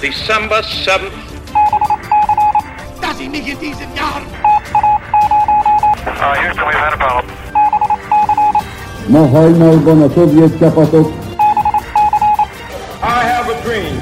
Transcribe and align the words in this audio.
December 0.00 0.62
7th. 0.62 1.12
dass 3.00 3.20
ich 3.20 3.28
mich 3.30 3.46
in 3.48 3.58
diesem 3.58 3.94
Jahr 3.94 4.22
Uh, 6.06 6.34
Houston, 6.36 6.64
we've 6.66 6.74
had 6.78 6.92
a 6.92 6.96
problem. 6.96 7.36
Ma 9.08 9.26
hajnalban 9.28 10.02
a 10.02 10.08
szovjet 10.08 10.58
csapatok 10.58 11.12
I 13.02 13.26
have 13.26 13.52
a 13.52 13.60
dream. 13.62 14.00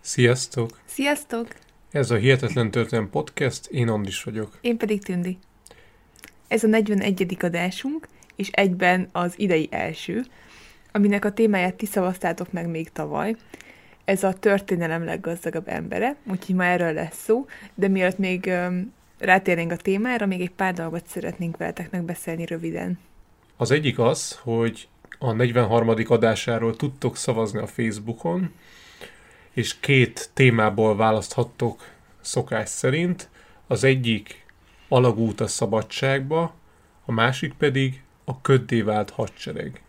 Sziasztok! 0.00 0.70
Sziasztok! 0.84 1.46
Ez 1.90 2.10
a 2.10 2.14
Hihetetlen 2.16 2.70
Történelem 2.70 3.10
Podcast, 3.10 3.66
én 3.66 3.88
Andis 3.88 4.22
vagyok. 4.22 4.58
Én 4.60 4.76
pedig 4.76 5.02
Tündi. 5.04 5.38
Ez 6.48 6.64
a 6.64 6.66
41. 6.66 7.36
adásunk, 7.40 8.08
és 8.36 8.48
egyben 8.48 9.08
az 9.12 9.32
idei 9.36 9.68
első, 9.70 10.24
aminek 10.96 11.24
a 11.24 11.32
témáját 11.32 11.74
ti 11.74 11.86
szavaztátok 11.86 12.52
meg 12.52 12.68
még 12.68 12.92
tavaly. 12.92 13.36
Ez 14.04 14.22
a 14.22 14.32
történelem 14.32 15.04
leggazdagabb 15.04 15.68
embere, 15.68 16.16
úgyhogy 16.30 16.54
ma 16.54 16.64
erről 16.64 16.92
lesz 16.92 17.22
szó, 17.22 17.46
de 17.74 17.88
mielőtt 17.88 18.18
még 18.18 18.52
rátérnénk 19.18 19.72
a 19.72 19.76
témára, 19.76 20.26
még 20.26 20.40
egy 20.40 20.50
pár 20.50 20.74
dolgot 20.74 21.06
szeretnénk 21.06 21.56
veletek 21.56 21.90
megbeszélni 21.90 22.46
röviden. 22.46 22.98
Az 23.56 23.70
egyik 23.70 23.98
az, 23.98 24.38
hogy 24.42 24.88
a 25.18 25.32
43. 25.32 25.94
adásáról 26.06 26.76
tudtok 26.76 27.16
szavazni 27.16 27.58
a 27.58 27.66
Facebookon, 27.66 28.52
és 29.52 29.80
két 29.80 30.30
témából 30.34 30.96
választhattok 30.96 31.82
szokás 32.20 32.68
szerint. 32.68 33.28
Az 33.66 33.84
egyik 33.84 34.44
alagút 34.88 35.40
a 35.40 35.46
szabadságba, 35.46 36.54
a 37.04 37.12
másik 37.12 37.52
pedig 37.52 38.02
a 38.24 38.40
köddé 38.40 38.82
vált 38.82 39.10
hadsereg. 39.10 39.83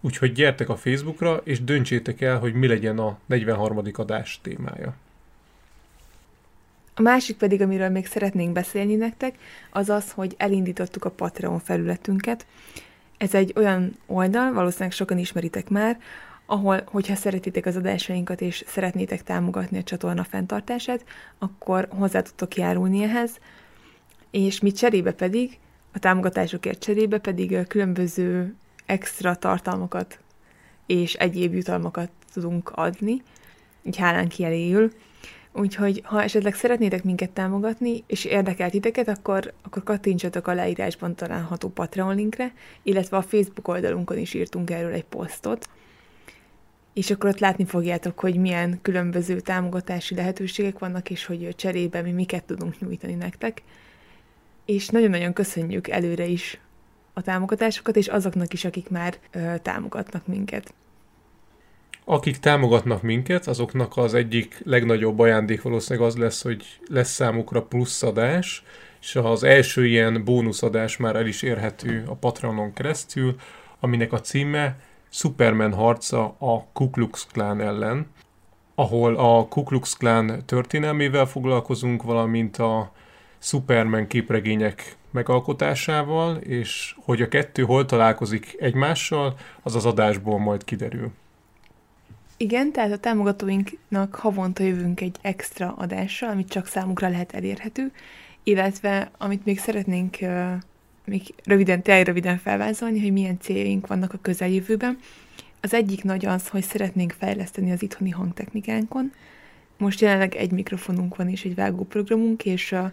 Úgyhogy 0.00 0.32
gyertek 0.32 0.68
a 0.68 0.76
Facebookra, 0.76 1.40
és 1.44 1.64
döntsétek 1.64 2.20
el, 2.20 2.38
hogy 2.38 2.54
mi 2.54 2.66
legyen 2.66 2.98
a 2.98 3.18
43. 3.26 3.82
adás 3.92 4.38
témája. 4.42 4.94
A 6.94 7.02
másik 7.02 7.36
pedig, 7.36 7.62
amiről 7.62 7.88
még 7.88 8.06
szeretnénk 8.06 8.52
beszélni 8.52 8.94
nektek, 8.94 9.38
az 9.70 9.88
az, 9.88 10.12
hogy 10.12 10.34
elindítottuk 10.36 11.04
a 11.04 11.10
Patreon 11.10 11.58
felületünket. 11.58 12.46
Ez 13.16 13.34
egy 13.34 13.52
olyan 13.56 13.96
oldal, 14.06 14.52
valószínűleg 14.52 14.92
sokan 14.92 15.18
ismeritek 15.18 15.68
már, 15.68 15.98
ahol, 16.46 16.82
hogyha 16.84 17.14
szeretitek 17.14 17.66
az 17.66 17.76
adásainkat 17.76 18.40
és 18.40 18.64
szeretnétek 18.66 19.22
támogatni 19.22 19.78
a 19.78 19.82
csatorna 19.82 20.24
fenntartását, 20.24 21.04
akkor 21.38 21.88
hozzá 21.90 22.20
tudtok 22.20 22.56
járulni 22.56 23.02
ehhez, 23.02 23.38
és 24.30 24.60
mi 24.60 24.72
cserébe 24.72 25.12
pedig, 25.12 25.58
a 25.92 25.98
támogatásokért 25.98 26.78
cserébe 26.78 27.18
pedig 27.18 27.66
különböző 27.66 28.54
extra 28.88 29.34
tartalmakat 29.34 30.18
és 30.86 31.14
egyéb 31.14 31.54
jutalmakat 31.54 32.10
tudunk 32.32 32.70
adni, 32.74 33.22
így 33.82 33.96
hálán 33.96 34.28
kieléül. 34.28 34.92
Úgyhogy, 35.52 36.00
ha 36.04 36.22
esetleg 36.22 36.54
szeretnétek 36.54 37.04
minket 37.04 37.30
támogatni, 37.30 38.04
és 38.06 38.24
érdekel 38.24 38.70
titeket, 38.70 39.08
akkor, 39.08 39.52
akkor 39.62 39.82
kattintsatok 39.82 40.46
a 40.46 40.54
leírásban 40.54 41.14
található 41.14 41.68
Patreon 41.68 42.14
linkre, 42.14 42.52
illetve 42.82 43.16
a 43.16 43.22
Facebook 43.22 43.68
oldalunkon 43.68 44.18
is 44.18 44.34
írtunk 44.34 44.70
erről 44.70 44.92
egy 44.92 45.04
posztot, 45.04 45.68
és 46.92 47.10
akkor 47.10 47.30
ott 47.30 47.38
látni 47.38 47.64
fogjátok, 47.64 48.20
hogy 48.20 48.36
milyen 48.36 48.78
különböző 48.82 49.40
támogatási 49.40 50.14
lehetőségek 50.14 50.78
vannak, 50.78 51.10
és 51.10 51.24
hogy 51.24 51.54
cserébe 51.56 52.02
mi 52.02 52.10
miket 52.10 52.44
tudunk 52.44 52.80
nyújtani 52.80 53.14
nektek. 53.14 53.62
És 54.64 54.88
nagyon-nagyon 54.88 55.32
köszönjük 55.32 55.88
előre 55.88 56.26
is 56.26 56.60
a 57.18 57.22
támogatásokat, 57.22 57.96
és 57.96 58.06
azoknak 58.06 58.52
is, 58.52 58.64
akik 58.64 58.90
már 58.90 59.14
ö, 59.30 59.54
támogatnak 59.62 60.26
minket. 60.26 60.74
Akik 62.04 62.38
támogatnak 62.38 63.02
minket, 63.02 63.46
azoknak 63.46 63.96
az 63.96 64.14
egyik 64.14 64.60
legnagyobb 64.64 65.18
ajándék 65.18 65.62
valószínűleg 65.62 66.08
az 66.08 66.16
lesz, 66.16 66.42
hogy 66.42 66.64
lesz 66.86 67.10
számukra 67.10 67.62
plusz 67.62 68.02
adás, 68.02 68.62
és 69.00 69.16
az 69.16 69.42
első 69.42 69.86
ilyen 69.86 70.24
bónuszadás 70.24 70.96
már 70.96 71.16
el 71.16 71.26
is 71.26 71.42
érhető 71.42 72.04
a 72.06 72.14
Patreonon 72.14 72.72
keresztül, 72.72 73.36
aminek 73.80 74.12
a 74.12 74.20
címe 74.20 74.78
Superman 75.10 75.72
harca 75.72 76.36
a 76.38 76.64
Ku 76.72 76.90
Klux 76.90 77.26
Klan 77.32 77.60
ellen, 77.60 78.06
ahol 78.74 79.16
a 79.16 79.46
Ku 79.48 79.62
Klux 79.62 79.92
Klan 79.92 80.42
történelmével 80.46 81.26
foglalkozunk, 81.26 82.02
valamint 82.02 82.56
a 82.56 82.92
Superman 83.38 84.06
képregények 84.06 84.96
megalkotásával, 85.10 86.36
és 86.36 86.94
hogy 87.04 87.22
a 87.22 87.28
kettő 87.28 87.62
hol 87.62 87.84
találkozik 87.84 88.56
egymással, 88.58 89.34
az 89.62 89.74
az 89.74 89.86
adásból 89.86 90.38
majd 90.38 90.64
kiderül. 90.64 91.10
Igen, 92.36 92.72
tehát 92.72 92.92
a 92.92 92.98
támogatóinknak 92.98 94.14
havonta 94.14 94.62
jövünk 94.62 95.00
egy 95.00 95.16
extra 95.20 95.74
adással, 95.78 96.28
amit 96.28 96.48
csak 96.48 96.66
számukra 96.66 97.08
lehet 97.08 97.32
elérhető, 97.32 97.92
illetve 98.42 99.10
amit 99.18 99.44
még 99.44 99.58
szeretnénk 99.58 100.16
még 101.04 101.34
röviden, 101.44 101.82
tényleg 101.82 102.06
röviden 102.06 102.38
felvázolni, 102.38 103.00
hogy 103.00 103.12
milyen 103.12 103.38
céljaink 103.40 103.86
vannak 103.86 104.12
a 104.12 104.18
közeljövőben. 104.22 104.98
Az 105.60 105.74
egyik 105.74 106.04
nagy 106.04 106.26
az, 106.26 106.48
hogy 106.48 106.62
szeretnénk 106.62 107.14
fejleszteni 107.18 107.72
az 107.72 107.82
itthoni 107.82 108.10
hangtechnikánkon. 108.10 109.12
Most 109.78 110.00
jelenleg 110.00 110.34
egy 110.34 110.50
mikrofonunk 110.50 111.16
van 111.16 111.28
és 111.28 111.44
egy 111.44 111.54
vágóprogramunk, 111.54 112.44
és, 112.44 112.72
uh, 112.72 112.90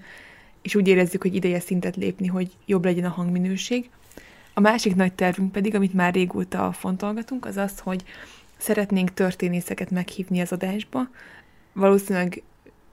és 0.65 0.75
úgy 0.75 0.87
érezzük, 0.87 1.21
hogy 1.21 1.35
ideje 1.35 1.59
szintet 1.59 1.95
lépni, 1.95 2.27
hogy 2.27 2.51
jobb 2.65 2.85
legyen 2.85 3.05
a 3.05 3.09
hangminőség. 3.09 3.89
A 4.53 4.59
másik 4.59 4.95
nagy 4.95 5.13
tervünk 5.13 5.51
pedig, 5.51 5.75
amit 5.75 5.93
már 5.93 6.13
régóta 6.13 6.71
fontolgatunk, 6.71 7.45
az 7.45 7.57
az, 7.57 7.79
hogy 7.79 8.03
szeretnénk 8.57 9.13
történészeket 9.13 9.91
meghívni 9.91 10.39
az 10.39 10.51
adásba. 10.51 11.09
Valószínűleg 11.73 12.43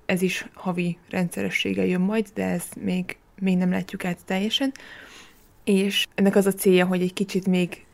ez 0.06 0.22
is 0.22 0.46
havi 0.52 0.98
rendszerességgel 1.10 1.86
jön 1.86 2.00
majd, 2.00 2.26
de 2.34 2.44
ezt 2.44 2.76
még, 2.82 3.16
még 3.40 3.56
nem 3.56 3.70
látjuk 3.70 4.04
át 4.04 4.18
teljesen. 4.24 4.72
És 5.64 6.06
ennek 6.14 6.36
az 6.36 6.46
a 6.46 6.52
célja, 6.52 6.86
hogy 6.86 7.02
egy 7.02 7.12
kicsit 7.12 7.46
még 7.46 7.84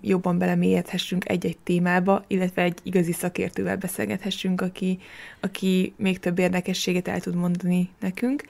jobban 0.00 0.38
belemélyedhessünk 0.38 1.28
egy-egy 1.28 1.58
témába, 1.58 2.24
illetve 2.26 2.62
egy 2.62 2.78
igazi 2.82 3.12
szakértővel 3.12 3.76
beszélgethessünk, 3.76 4.60
aki, 4.60 4.98
aki 5.40 5.94
még 5.96 6.18
több 6.18 6.38
érdekességet 6.38 7.08
el 7.08 7.20
tud 7.20 7.34
mondani 7.34 7.90
nekünk. 8.00 8.42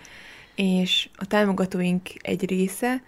És 0.54 1.08
a 1.16 1.26
támogatóink 1.26 2.08
egy 2.20 2.48
része 2.48 3.02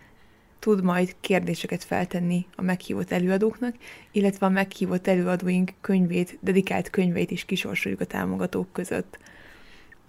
tud 0.58 0.82
majd 0.82 1.16
kérdéseket 1.20 1.84
feltenni 1.84 2.46
a 2.54 2.62
meghívott 2.62 3.10
előadóknak, 3.10 3.74
illetve 4.12 4.46
a 4.46 4.50
meghívott 4.50 5.06
előadóink 5.06 5.72
könyvét, 5.80 6.38
dedikált 6.40 6.90
könyveit 6.90 7.30
is 7.30 7.44
kisorsoljuk 7.44 8.00
a 8.00 8.04
támogatók 8.04 8.72
között. 8.72 9.18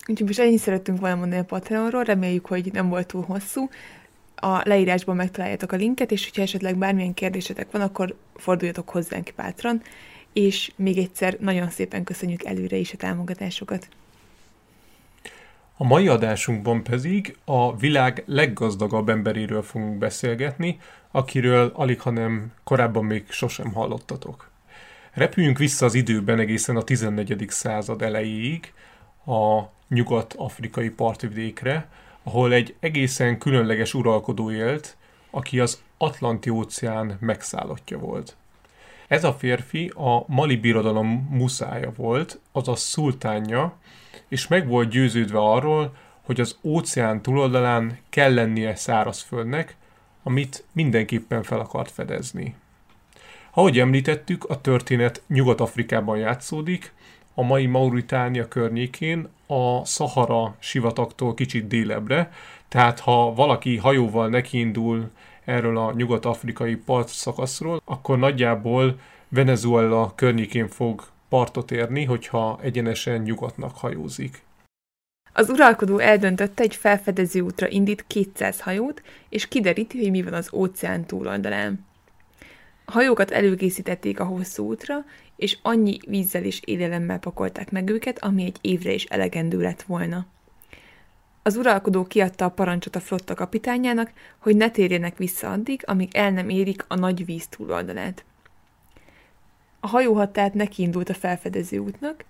Úgyhogy 0.08 0.28
most 0.28 0.40
ennyit 0.40 0.60
szerettünk 0.60 1.00
volna 1.00 1.16
mondani 1.16 1.42
a 1.42 1.46
Patreonról, 1.46 2.04
reméljük, 2.04 2.46
hogy 2.46 2.72
nem 2.74 2.90
volt 2.90 3.08
túl 3.08 3.24
hosszú. 3.24 3.70
A 4.36 4.62
leírásban 4.64 5.16
megtaláljátok 5.16 5.72
a 5.72 5.76
linket, 5.76 6.12
és 6.12 6.24
hogyha 6.24 6.42
esetleg 6.42 6.78
bármilyen 6.78 7.14
kérdésetek 7.14 7.72
van, 7.72 7.82
akkor 7.82 8.16
forduljatok 8.36 8.90
hozzánk 8.90 9.34
bátran, 9.36 9.82
és 10.34 10.72
még 10.76 10.98
egyszer 10.98 11.38
nagyon 11.40 11.70
szépen 11.70 12.04
köszönjük 12.04 12.46
előre 12.46 12.76
is 12.76 12.94
a 12.94 12.98
támogatásokat. 12.98 13.88
A 15.80 15.84
mai 15.84 16.08
adásunkban 16.08 16.84
pedig 16.84 17.38
a 17.46 17.78
világ 17.78 18.24
leggazdagabb 18.26 19.10
emberéről 19.10 19.62
fogunk 19.62 19.98
beszélgetni, 19.98 20.80
akiről 21.12 21.72
alig, 21.74 22.02
hanem 22.02 22.54
korábban 22.64 23.06
még 23.06 23.26
sosem 23.30 23.74
hallottatok. 23.74 24.50
Repüljünk 25.12 25.58
vissza 25.58 25.86
az 25.86 25.94
időben 25.94 26.40
egészen 26.40 26.76
a 26.76 26.82
14. 26.82 27.46
század 27.50 28.02
elejéig, 28.02 28.74
a 29.26 29.62
nyugat-afrikai 29.88 30.90
partvidékre, 30.90 31.90
ahol 32.24 32.54
egy 32.54 32.76
egészen 32.80 33.38
különleges 33.38 33.94
uralkodó 33.94 34.52
élt, 34.52 34.98
aki 35.30 35.60
az 35.60 35.82
Atlanti-óceán 35.98 37.18
megszállottja 37.20 37.98
volt. 37.98 38.36
Ez 39.08 39.24
a 39.24 39.34
férfi 39.34 39.92
a 39.96 40.24
Mali 40.28 40.56
birodalom 40.56 41.28
muszája 41.32 41.92
volt, 41.96 42.40
azaz 42.52 42.80
szultánja, 42.80 43.78
és 44.28 44.48
meg 44.48 44.68
volt 44.68 44.90
győződve 44.90 45.40
arról, 45.40 45.96
hogy 46.22 46.40
az 46.40 46.58
óceán 46.62 47.22
túloldalán 47.22 47.98
kell 48.10 48.34
lennie 48.34 48.76
szárazföldnek, 48.76 49.76
amit 50.24 50.64
mindenképpen 50.72 51.44
fel 51.44 51.60
akart 51.60 51.92
fedezni. 51.92 52.56
Ahogy 53.52 53.80
említettük, 53.80 54.44
a 54.44 54.62
történet 54.62 55.22
Nyugat-Afrikában 55.28 56.18
játszódik, 56.18 56.94
a 57.34 57.42
mai 57.42 57.66
Mauritánia 57.66 58.48
környékén, 58.48 59.28
a 59.48 59.86
Szahara 59.86 60.56
sivatagtól 60.60 61.34
kicsit 61.34 61.68
délebre, 61.68 62.32
tehát 62.68 63.00
ha 63.00 63.34
valaki 63.34 63.78
hajóval 63.78 64.28
nekiindul 64.28 65.10
erről 65.46 65.78
a 65.78 65.94
nyugat-afrikai 65.96 66.76
partszakaszról, 66.76 67.82
akkor 67.86 68.18
nagyjából 68.18 69.00
Venezuela 69.30 70.14
környékén 70.16 70.68
fog 70.68 71.04
partot 71.30 71.72
érni, 71.72 72.04
hogyha 72.04 72.60
egyenesen 72.62 73.22
nyugatnak 73.22 73.78
hajózik. 73.78 74.46
Az 75.34 75.50
uralkodó 75.50 75.98
eldöntötte, 75.98 76.64
egy 76.64 76.76
felfedező 76.76 77.40
útra 77.40 77.68
indít 77.70 78.06
200 78.08 78.62
hajót, 78.62 79.02
és 79.30 79.48
kideríti, 79.48 79.98
hogy 79.98 80.12
mi 80.12 80.22
van 80.22 80.34
az 80.34 80.54
óceán 80.54 81.06
túloldalán. 81.06 81.86
Hajókat 82.86 83.32
előkészítették 83.32 84.20
a 84.20 84.24
hosszú 84.24 84.66
útra, 84.66 85.06
és 85.36 85.58
annyi 85.62 85.98
vízzel 86.08 86.44
és 86.44 86.62
élelemmel 86.66 87.20
pakolták 87.20 87.72
meg 87.72 87.90
őket, 87.90 88.24
ami 88.24 88.44
egy 88.44 88.58
évre 88.62 88.92
is 88.92 89.04
elegendő 89.04 89.62
lett 89.62 89.82
volna. 89.82 90.26
Az 91.44 91.56
uralkodó 91.56 92.04
kiadta 92.04 92.46
a 92.46 92.50
parancsot 92.50 92.96
a 92.96 93.00
flotta 93.00 93.34
kapitányának, 93.34 94.12
hogy 94.38 94.56
ne 94.56 94.70
térjenek 94.70 95.18
vissza 95.18 95.52
addig, 95.52 95.84
amíg 95.86 96.16
el 96.16 96.32
nem 96.32 96.50
érik 96.50 96.86
a 96.88 96.96
nagy 96.96 97.26
víz 97.26 97.48
túloldalát. 97.48 98.26
A 99.88 99.90
hajó 99.90 100.26
tehát 100.26 100.54
nekiindult 100.54 101.10
a 101.10 101.14
felfedező 101.14 101.78
útnak, 101.78 102.24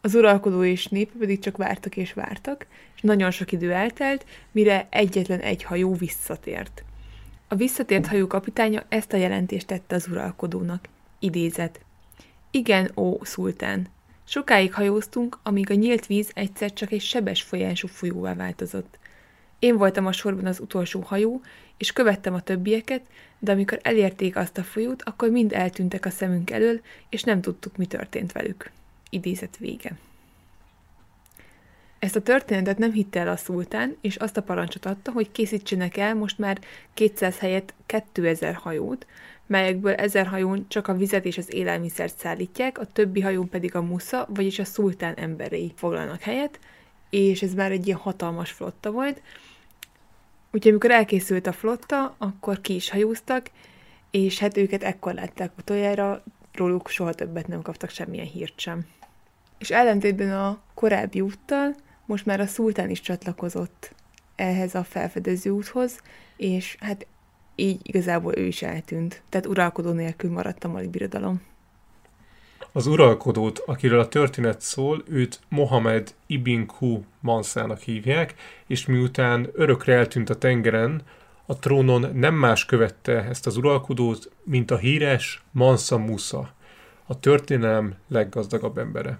az 0.00 0.14
uralkodó 0.14 0.64
és 0.64 0.86
nép 0.86 1.10
pedig 1.18 1.38
csak 1.38 1.56
vártak 1.56 1.96
és 1.96 2.12
vártak, 2.12 2.66
és 2.94 3.00
nagyon 3.00 3.30
sok 3.30 3.52
idő 3.52 3.72
eltelt, 3.72 4.24
mire 4.52 4.86
egyetlen 4.90 5.40
egy 5.40 5.62
hajó 5.62 5.94
visszatért. 5.94 6.84
A 7.48 7.54
visszatért 7.54 8.06
hajó 8.06 8.26
kapitánya 8.26 8.82
ezt 8.88 9.12
a 9.12 9.16
jelentést 9.16 9.66
tette 9.66 9.94
az 9.94 10.06
uralkodónak. 10.10 10.88
Idézet. 11.18 11.80
Igen, 12.50 12.90
ó, 12.96 13.18
szultán. 13.22 13.86
Sokáig 14.24 14.74
hajóztunk, 14.74 15.38
amíg 15.42 15.70
a 15.70 15.74
nyílt 15.74 16.06
víz 16.06 16.30
egyszer 16.34 16.72
csak 16.72 16.92
egy 16.92 17.00
sebes 17.00 17.42
folyású 17.42 17.86
folyóvá 17.88 18.34
változott. 18.34 18.98
Én 19.58 19.76
voltam 19.76 20.06
a 20.06 20.12
sorban 20.12 20.46
az 20.46 20.60
utolsó 20.60 21.00
hajó, 21.00 21.40
és 21.76 21.92
követtem 21.92 22.34
a 22.34 22.40
többieket, 22.40 23.02
de 23.38 23.52
amikor 23.52 23.78
elérték 23.82 24.36
azt 24.36 24.58
a 24.58 24.62
folyót, 24.62 25.02
akkor 25.02 25.30
mind 25.30 25.52
eltűntek 25.52 26.04
a 26.04 26.10
szemünk 26.10 26.50
elől, 26.50 26.80
és 27.08 27.22
nem 27.22 27.40
tudtuk, 27.40 27.76
mi 27.76 27.86
történt 27.86 28.32
velük. 28.32 28.70
Idézet 29.10 29.56
vége. 29.56 29.96
Ezt 31.98 32.16
a 32.16 32.22
történetet 32.22 32.78
nem 32.78 32.92
hitte 32.92 33.20
el 33.20 33.28
a 33.28 33.36
szultán, 33.36 33.96
és 34.00 34.16
azt 34.16 34.36
a 34.36 34.42
parancsot 34.42 34.86
adta, 34.86 35.10
hogy 35.10 35.32
készítsenek 35.32 35.96
el 35.96 36.14
most 36.14 36.38
már 36.38 36.58
200 36.94 37.38
helyett 37.38 37.74
2000 37.86 38.54
hajót, 38.54 39.06
melyekből 39.46 39.94
1000 39.94 40.26
hajón 40.26 40.64
csak 40.68 40.88
a 40.88 40.94
vizet 40.94 41.24
és 41.24 41.38
az 41.38 41.54
élelmiszert 41.54 42.18
szállítják, 42.18 42.78
a 42.78 42.84
többi 42.84 43.20
hajón 43.20 43.48
pedig 43.48 43.74
a 43.74 43.82
musza, 43.82 44.26
vagyis 44.34 44.58
a 44.58 44.64
szultán 44.64 45.14
emberei 45.14 45.72
foglalnak 45.76 46.20
helyet, 46.20 46.58
és 47.10 47.42
ez 47.42 47.54
már 47.54 47.72
egy 47.72 47.86
ilyen 47.86 47.98
hatalmas 47.98 48.50
flotta 48.50 48.90
volt. 48.90 49.22
Úgyhogy 50.52 50.70
amikor 50.70 50.90
elkészült 50.90 51.46
a 51.46 51.52
flotta, 51.52 52.14
akkor 52.18 52.60
ki 52.60 52.74
is 52.74 52.90
hajóztak, 52.90 53.50
és 54.10 54.38
hát 54.38 54.56
őket 54.56 54.82
ekkor 54.82 55.14
látták 55.14 55.52
utoljára, 55.58 56.22
róluk 56.52 56.88
soha 56.88 57.12
többet 57.12 57.46
nem 57.46 57.62
kaptak 57.62 57.90
semmilyen 57.90 58.26
hírt 58.26 58.58
sem. 58.60 58.86
És 59.58 59.70
ellentétben 59.70 60.32
a 60.32 60.60
korábbi 60.74 61.20
úttal, 61.20 61.74
most 62.06 62.26
már 62.26 62.40
a 62.40 62.46
szultán 62.46 62.90
is 62.90 63.00
csatlakozott 63.00 63.94
ehhez 64.36 64.74
a 64.74 64.84
felfedező 64.84 65.50
úthoz, 65.50 66.00
és 66.36 66.76
hát 66.80 67.06
így 67.54 67.80
igazából 67.82 68.36
ő 68.36 68.46
is 68.46 68.62
eltűnt. 68.62 69.22
Tehát 69.28 69.46
uralkodó 69.46 69.92
nélkül 69.92 70.30
maradt 70.30 70.64
a 70.64 70.68
Mali 70.68 70.88
birodalom. 70.88 71.42
Az 72.78 72.86
uralkodót, 72.86 73.62
akiről 73.66 74.00
a 74.00 74.08
történet 74.08 74.60
szól, 74.60 75.02
őt 75.08 75.40
Mohamed 75.48 76.14
Ibn 76.26 76.66
Ku 76.66 77.02
Manszának 77.20 77.80
hívják, 77.80 78.34
és 78.66 78.86
miután 78.86 79.48
örökre 79.52 79.94
eltűnt 79.94 80.30
a 80.30 80.38
tengeren, 80.38 81.02
a 81.46 81.58
trónon 81.58 82.10
nem 82.14 82.34
más 82.34 82.64
követte 82.64 83.22
ezt 83.22 83.46
az 83.46 83.56
uralkodót, 83.56 84.30
mint 84.42 84.70
a 84.70 84.76
híres 84.76 85.42
Mansa 85.50 85.98
Musa, 85.98 86.50
a 87.06 87.20
történelem 87.20 87.94
leggazdagabb 88.08 88.78
embere. 88.78 89.18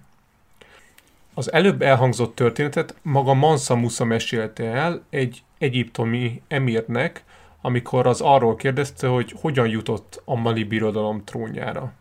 Az 1.34 1.52
előbb 1.52 1.82
elhangzott 1.82 2.34
történetet 2.34 2.94
maga 3.02 3.34
Mansa 3.34 3.76
Musa 3.76 4.04
mesélte 4.04 4.64
el 4.64 5.02
egy 5.10 5.42
egyiptomi 5.58 6.42
emirnek, 6.48 7.24
amikor 7.60 8.06
az 8.06 8.20
arról 8.20 8.56
kérdezte, 8.56 9.06
hogy 9.06 9.34
hogyan 9.40 9.68
jutott 9.68 10.22
a 10.24 10.34
Mali 10.34 10.64
birodalom 10.64 11.24
trónjára. 11.24 11.92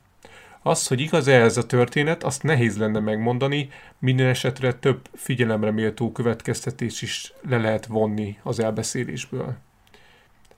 Az, 0.61 0.87
hogy 0.87 0.99
igaz-e 0.99 1.41
ez 1.41 1.57
a 1.57 1.65
történet, 1.65 2.23
azt 2.23 2.43
nehéz 2.43 2.77
lenne 2.77 2.99
megmondani, 2.99 3.69
minden 3.99 4.27
esetre 4.27 4.73
több 4.73 5.09
figyelemre 5.13 5.71
méltó 5.71 6.11
következtetés 6.11 7.01
is 7.01 7.33
le 7.49 7.57
lehet 7.57 7.85
vonni 7.85 8.37
az 8.43 8.59
elbeszélésből. 8.59 9.55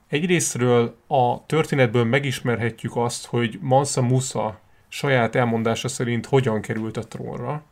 Egyrésztről 0.08 0.96
a 1.06 1.46
történetből 1.46 2.04
megismerhetjük 2.04 2.96
azt, 2.96 3.26
hogy 3.26 3.58
Mansa 3.60 4.02
Musa 4.02 4.60
saját 4.88 5.34
elmondása 5.34 5.88
szerint 5.88 6.26
hogyan 6.26 6.60
került 6.60 6.96
a 6.96 7.06
trónra, 7.06 7.64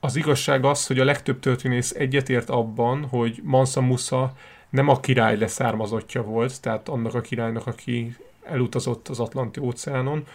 az 0.00 0.16
igazság 0.16 0.64
az, 0.64 0.86
hogy 0.86 0.98
a 0.98 1.04
legtöbb 1.04 1.40
történész 1.40 1.90
egyetért 1.90 2.50
abban, 2.50 3.04
hogy 3.04 3.40
Mansa 3.42 3.80
Musa 3.80 4.32
nem 4.70 4.88
a 4.88 5.00
király 5.00 5.38
leszármazottja 5.38 6.22
volt, 6.22 6.60
tehát 6.60 6.88
annak 6.88 7.14
a 7.14 7.20
királynak, 7.20 7.66
aki 7.66 8.16
elutazott 8.44 9.08
az 9.08 9.20
Atlanti 9.20 9.60
óceánon, 9.60 10.26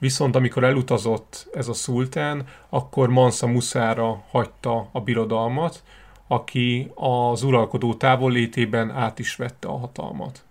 viszont 0.00 0.36
amikor 0.36 0.64
elutazott 0.64 1.48
ez 1.52 1.68
a 1.68 1.72
szultán, 1.72 2.46
akkor 2.68 3.08
Mansa 3.08 3.46
Musára 3.46 4.24
hagyta 4.30 4.88
a 4.92 5.00
birodalmat, 5.00 5.82
aki 6.26 6.90
az 6.94 7.42
uralkodó 7.42 7.94
távollétében 7.94 8.90
át 8.90 9.18
is 9.18 9.36
vette 9.36 9.68
a 9.68 9.78
hatalmat. 9.78 10.44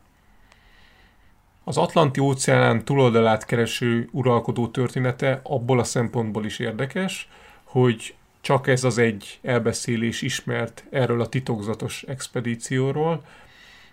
Az 1.64 1.78
Atlanti 1.78 2.20
óceánán 2.20 2.86
túloldalát 2.86 3.46
kereső 3.46 4.10
uralkodó 4.12 4.68
története 4.68 5.40
abból 5.44 5.80
a 5.80 5.84
szempontból 5.84 6.46
is 6.46 6.60
érdekes, 6.60 7.30
hogy 7.64 8.16
csak 8.42 8.68
ez 8.68 8.84
az 8.84 8.98
egy 8.98 9.40
elbeszélés 9.42 10.22
ismert 10.22 10.84
erről 10.90 11.22
a 11.22 11.30
titokzatos 11.30 12.04
expedícióról, 12.04 13.24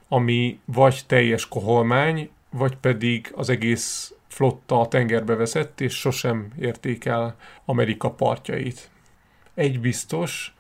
ami 0.09 0.61
vagy 0.64 1.00
teljes 1.06 1.49
koholmány, 1.49 2.31
vagy 2.50 2.76
pedig 2.76 3.32
az 3.35 3.49
egész 3.49 4.16
flotta 4.37 4.81
a 4.81 4.88
tengerbe 4.88 5.35
veszett, 5.35 5.81
és 5.81 5.94
sosem 5.94 6.49
érték 6.59 7.05
el 7.05 7.37
Amerika 7.65 8.11
partjait. 8.11 8.91
Egy 9.55 9.81
biztos, 9.81 10.55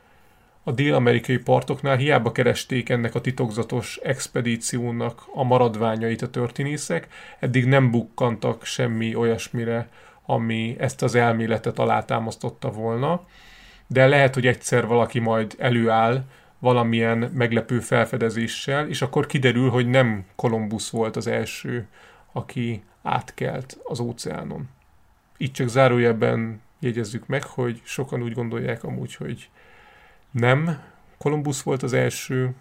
a 0.62 0.72
dél-amerikai 0.72 1.38
partoknál 1.38 1.96
hiába 1.96 2.32
keresték 2.32 2.88
ennek 2.88 3.14
a 3.14 3.20
titokzatos 3.20 3.96
expedíciónak 4.02 5.22
a 5.34 5.42
maradványait 5.42 6.22
a 6.22 6.30
történészek, 6.30 7.08
eddig 7.38 7.64
nem 7.64 7.90
bukkantak 7.90 8.64
semmi 8.64 9.14
olyasmire, 9.14 9.88
ami 10.26 10.76
ezt 10.78 11.02
az 11.02 11.14
elméletet 11.14 11.78
alátámasztotta 11.78 12.70
volna 12.70 13.26
de 13.86 14.06
lehet, 14.06 14.34
hogy 14.34 14.46
egyszer 14.46 14.86
valaki 14.86 15.18
majd 15.18 15.54
előáll 15.58 16.24
valamilyen 16.58 17.30
meglepő 17.34 17.80
felfedezéssel, 17.80 18.88
és 18.88 19.02
akkor 19.02 19.26
kiderül, 19.26 19.70
hogy 19.70 19.86
nem 19.86 20.24
Kolumbusz 20.36 20.90
volt 20.90 21.16
az 21.16 21.26
első, 21.26 21.86
aki 22.32 22.82
átkelt 23.06 23.78
az 23.84 24.00
óceánon. 24.00 24.68
Itt 25.36 25.52
csak 25.52 25.68
zárójelben 25.68 26.60
jegyezzük 26.78 27.26
meg, 27.26 27.44
hogy 27.44 27.80
sokan 27.84 28.22
úgy 28.22 28.32
gondolják 28.32 28.84
amúgy, 28.84 29.14
hogy 29.14 29.50
nem 30.30 30.82
Kolumbusz 31.18 31.62
volt 31.62 31.82
az 31.82 31.92
első, 31.92 32.54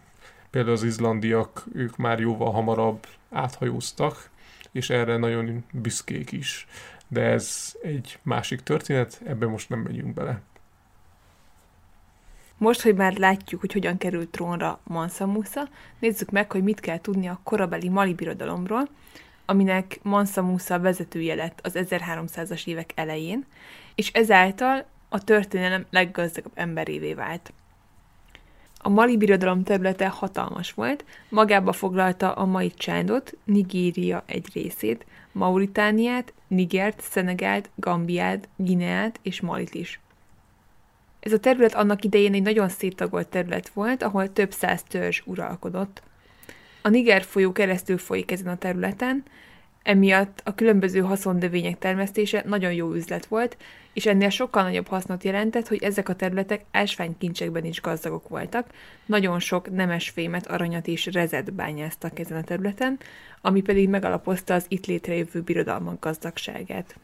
például 0.50 0.76
az 0.76 0.84
izlandiak, 0.84 1.66
ők 1.74 1.98
már 1.98 2.20
jóval 2.20 2.52
hamarabb 2.52 3.08
áthajóztak, 3.32 4.30
és 4.72 4.90
erre 4.90 5.18
nagyon 5.18 5.66
büszkék 5.72 6.32
is. 6.32 6.68
De 7.08 7.22
ez 7.22 7.76
egy 7.82 8.20
másik 8.22 8.62
történet, 8.62 9.22
ebbe 9.26 9.48
most 9.48 9.70
nem 9.70 9.80
megyünk 9.80 10.14
bele. 10.14 10.42
Most, 12.58 12.82
hogy 12.82 12.96
már 12.96 13.18
látjuk, 13.18 13.62
hogy 13.62 13.74
hogyan 13.74 13.98
került 13.98 14.30
trónra 14.30 14.80
Mansa 14.84 15.26
Musa, 15.26 15.70
nézzük 16.00 16.32
meg, 16.32 16.52
hogy 16.52 16.64
mit 16.64 16.80
kell 16.80 17.00
tudni 17.02 17.28
a 17.28 17.40
korabeli 17.44 17.90
Mali 17.90 18.14
birodalomról, 18.14 18.88
aminek 19.46 20.00
Mansa 20.02 20.42
Musa 20.42 20.80
vezetője 20.80 21.36
lett 21.36 21.60
az 21.64 21.74
1300-as 21.76 22.68
évek 22.68 22.92
elején, 22.96 23.46
és 23.96 24.12
ezáltal 24.12 24.86
a 25.10 25.24
történelem 25.24 25.86
leggazdagabb 25.90 26.54
emberévé 26.56 27.14
vált. 27.14 27.54
A 28.78 28.90
Mali 28.90 29.18
birodalom 29.18 29.64
területe 29.64 30.08
hatalmas 30.08 30.74
volt, 30.74 31.06
magába 31.30 31.72
foglalta 31.72 32.34
a 32.34 32.46
mai 32.46 32.72
Csándot, 32.72 33.38
Nigéria 33.44 34.24
egy 34.26 34.48
részét, 34.54 35.06
Mauritániát, 35.32 36.34
Nigert, 36.48 37.02
Szenegált, 37.02 37.70
Gambiát, 37.76 38.50
Gineát 38.56 39.20
és 39.22 39.42
Malit 39.42 39.74
is. 39.74 40.00
Ez 41.20 41.34
a 41.34 41.40
terület 41.40 41.74
annak 41.74 42.04
idején 42.04 42.34
egy 42.34 42.42
nagyon 42.42 42.70
széttagolt 42.70 43.28
terület 43.28 43.70
volt, 43.70 44.04
ahol 44.04 44.34
több 44.34 44.52
száz 44.52 44.84
törzs 44.84 45.22
uralkodott. 45.26 46.04
A 46.86 46.90
Niger 46.90 47.24
folyó 47.24 47.52
keresztül 47.52 47.98
folyik 47.98 48.32
ezen 48.32 48.48
a 48.48 48.58
területen, 48.58 49.24
emiatt 49.84 50.42
a 50.44 50.56
különböző 50.56 51.00
haszondövények 51.00 51.78
termesztése 51.78 52.44
nagyon 52.46 52.74
jó 52.74 52.94
üzlet 52.94 53.26
volt, 53.26 53.58
és 53.94 54.06
ennél 54.06 54.30
sokkal 54.30 54.64
nagyobb 54.64 54.88
hasznot 54.88 55.24
jelentett, 55.24 55.68
hogy 55.68 55.84
ezek 55.84 56.10
a 56.10 56.16
területek 56.16 56.66
ásványkincsekben 56.72 57.66
is 57.66 57.82
gazdagok 57.82 58.28
voltak, 58.28 58.68
nagyon 59.06 59.40
sok 59.40 59.72
nemesfémet, 59.72 60.48
aranyat 60.48 60.88
és 60.88 61.06
rezet 61.06 61.54
bányáztak 61.54 62.20
ezen 62.20 62.38
a 62.38 62.44
területen, 62.44 63.00
ami 63.42 63.62
pedig 63.62 63.90
megalapozta 63.90 64.54
az 64.54 64.66
itt 64.68 64.86
létrejövő 64.86 65.42
birodalmak 65.42 66.00
gazdagságát. 66.00 66.96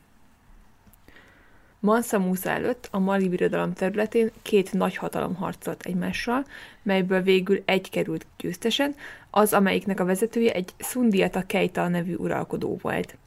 Mansa 1.83 2.19
Musa 2.19 2.49
előtt 2.49 2.87
a 2.91 2.99
Mali 2.99 3.29
birodalom 3.29 3.73
területén 3.73 4.31
két 4.41 4.73
nagy 4.73 4.95
hatalom 4.95 5.35
harcolt 5.35 5.85
egymással, 5.85 6.45
melyből 6.81 7.21
végül 7.21 7.61
egy 7.65 7.89
került 7.89 8.25
győztesen, 8.37 8.95
az, 9.29 9.53
amelyiknek 9.53 9.99
a 9.99 10.05
vezetője 10.05 10.53
egy 10.53 10.69
Sundiata 10.79 11.43
Keita 11.45 11.87
nevű 11.87 12.15
uralkodó 12.15 12.79
volt. 12.81 13.17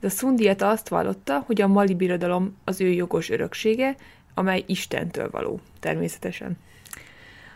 de 0.00 0.06
a 0.06 0.10
Szundiata 0.10 0.68
azt 0.68 0.88
vallotta, 0.88 1.42
hogy 1.46 1.60
a 1.60 1.68
Mali 1.68 1.94
birodalom 1.94 2.56
az 2.64 2.80
ő 2.80 2.88
jogos 2.88 3.30
öröksége, 3.30 3.96
amely 4.34 4.64
Istentől 4.66 5.30
való, 5.30 5.60
természetesen. 5.80 6.58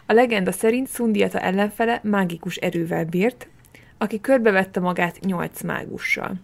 A 0.07 0.13
legenda 0.13 0.53
szerint 0.53 0.89
Szundiata 0.89 1.41
ellenfele 1.41 2.01
mágikus 2.03 2.57
erővel 2.57 3.05
bírt, 3.05 3.49
aki 3.97 4.21
körbevette 4.21 4.81
magát 4.81 5.21
nyolc 5.21 5.63
mágussal. 5.63 6.35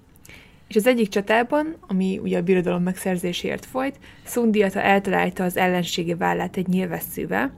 És 0.68 0.76
az 0.76 0.86
egyik 0.86 1.08
csatában, 1.08 1.76
ami 1.80 2.18
ugye 2.18 2.38
a 2.38 2.42
birodalom 2.42 2.82
megszerzéséért 2.82 3.66
folyt, 3.66 3.98
Szundiata 4.24 4.80
eltalálta 4.80 5.44
az 5.44 5.56
ellensége 5.56 6.16
vállát 6.16 6.56
egy 6.56 6.68
nyilvesszővel, 6.68 7.52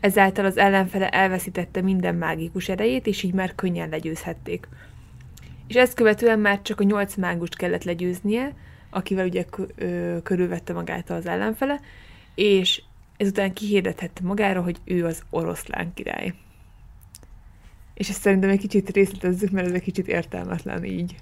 ezáltal 0.00 0.44
az 0.44 0.56
ellenfele 0.56 1.08
elveszítette 1.08 1.80
minden 1.80 2.14
mágikus 2.14 2.68
erejét, 2.68 3.06
és 3.06 3.22
így 3.22 3.32
már 3.32 3.54
könnyen 3.54 3.88
legyőzhették. 3.88 4.68
És 5.66 5.74
ezt 5.74 5.94
követően 5.94 6.38
már 6.38 6.62
csak 6.62 6.80
a 6.80 6.84
nyolc 6.84 7.14
mágust 7.14 7.56
kellett 7.56 7.84
legyőznie, 7.84 8.54
akivel 8.90 9.26
ugye 9.26 9.44
körülvette 10.22 10.72
magát 10.72 11.10
az 11.10 11.26
ellenfele, 11.26 11.80
és 12.34 12.82
ezután 13.16 13.52
kihirdethette 13.52 14.20
magára, 14.22 14.62
hogy 14.62 14.76
ő 14.84 15.04
az 15.04 15.22
oroszlán 15.30 15.94
király. 15.94 16.34
És 17.94 18.08
ezt 18.08 18.20
szerintem 18.20 18.50
egy 18.50 18.58
kicsit 18.58 18.90
részletezzük, 18.90 19.50
mert 19.50 19.66
ez 19.66 19.72
egy 19.72 19.82
kicsit 19.82 20.08
értelmetlen 20.08 20.84
így. 20.84 21.14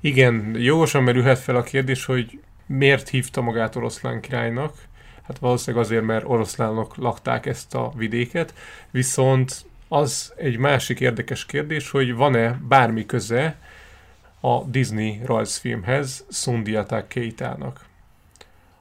Igen, 0.00 0.54
jogosan 0.58 1.02
merülhet 1.02 1.38
fel 1.38 1.56
a 1.56 1.62
kérdés, 1.62 2.04
hogy 2.04 2.40
miért 2.66 3.08
hívta 3.08 3.40
magát 3.40 3.76
oroszlán 3.76 4.20
királynak. 4.20 4.74
Hát 5.22 5.38
valószínűleg 5.38 5.84
azért, 5.84 6.04
mert 6.04 6.24
oroszlánok 6.28 6.96
lakták 6.96 7.46
ezt 7.46 7.74
a 7.74 7.92
vidéket, 7.96 8.54
viszont 8.90 9.64
az 9.88 10.32
egy 10.36 10.56
másik 10.56 11.00
érdekes 11.00 11.46
kérdés, 11.46 11.90
hogy 11.90 12.14
van-e 12.14 12.60
bármi 12.68 13.06
köze 13.06 13.58
a 14.40 14.62
Disney 14.64 15.20
rajzfilmhez 15.24 16.24
Sundiata 16.30 17.06
Keitának. 17.06 17.86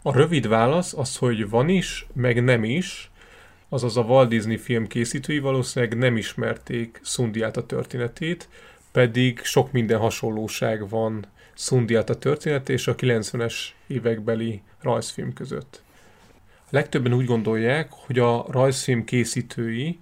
A 0.02 0.14
rövid 0.14 0.48
válasz 0.48 0.94
az, 0.94 1.18
hogy 1.18 1.50
van 1.50 1.70
is, 1.70 2.08
meg 2.14 2.44
nem 2.44 2.64
is, 2.64 3.12
azaz 3.70 3.98
a 3.98 4.02
Walt 4.02 4.30
Disney 4.30 4.58
film 4.58 4.88
készítői 4.88 5.40
valószínűleg 5.40 5.98
nem 5.98 6.18
ismerték 6.18 7.00
Sundiata 7.04 7.66
történetét, 7.66 8.50
pedig 8.98 9.39
sok 9.44 9.72
minden 9.72 10.00
hasonlóság 10.00 10.89
van 10.89 11.25
Sundiata 11.54 12.18
történet 12.18 12.70
és 12.70 12.88
a 12.88 12.96
90-es 12.96 13.54
évekbeli 13.88 14.62
rajzfilm 14.82 15.34
között. 15.34 15.82
A 16.56 16.70
legtöbben 16.70 17.13
úgy 17.13 17.25
gondolják, 17.25 17.92
hogy 17.92 18.20
a 18.20 18.46
rajzfilm 18.50 19.04
készítői 19.04 20.00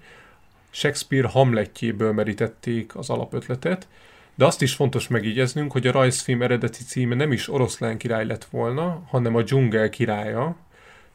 Shakespeare 0.69 1.27
Hamletjéből 1.27 2.11
merítették 2.11 2.95
az 2.95 3.09
alapötletet, 3.09 3.87
de 4.35 4.45
azt 4.45 4.61
is 4.61 4.73
fontos 4.73 5.07
megjegyeznünk, 5.07 5.71
hogy 5.71 5.87
a 5.87 5.91
rajzfilm 5.91 6.41
eredeti 6.41 6.83
címe 6.83 7.15
nem 7.15 7.31
is 7.31 7.49
oroszlán 7.49 7.97
király 7.97 8.25
lett 8.25 8.45
volna, 8.45 9.03
hanem 9.07 9.35
a 9.35 9.41
dzsungel 9.41 9.89
királya, 9.89 10.55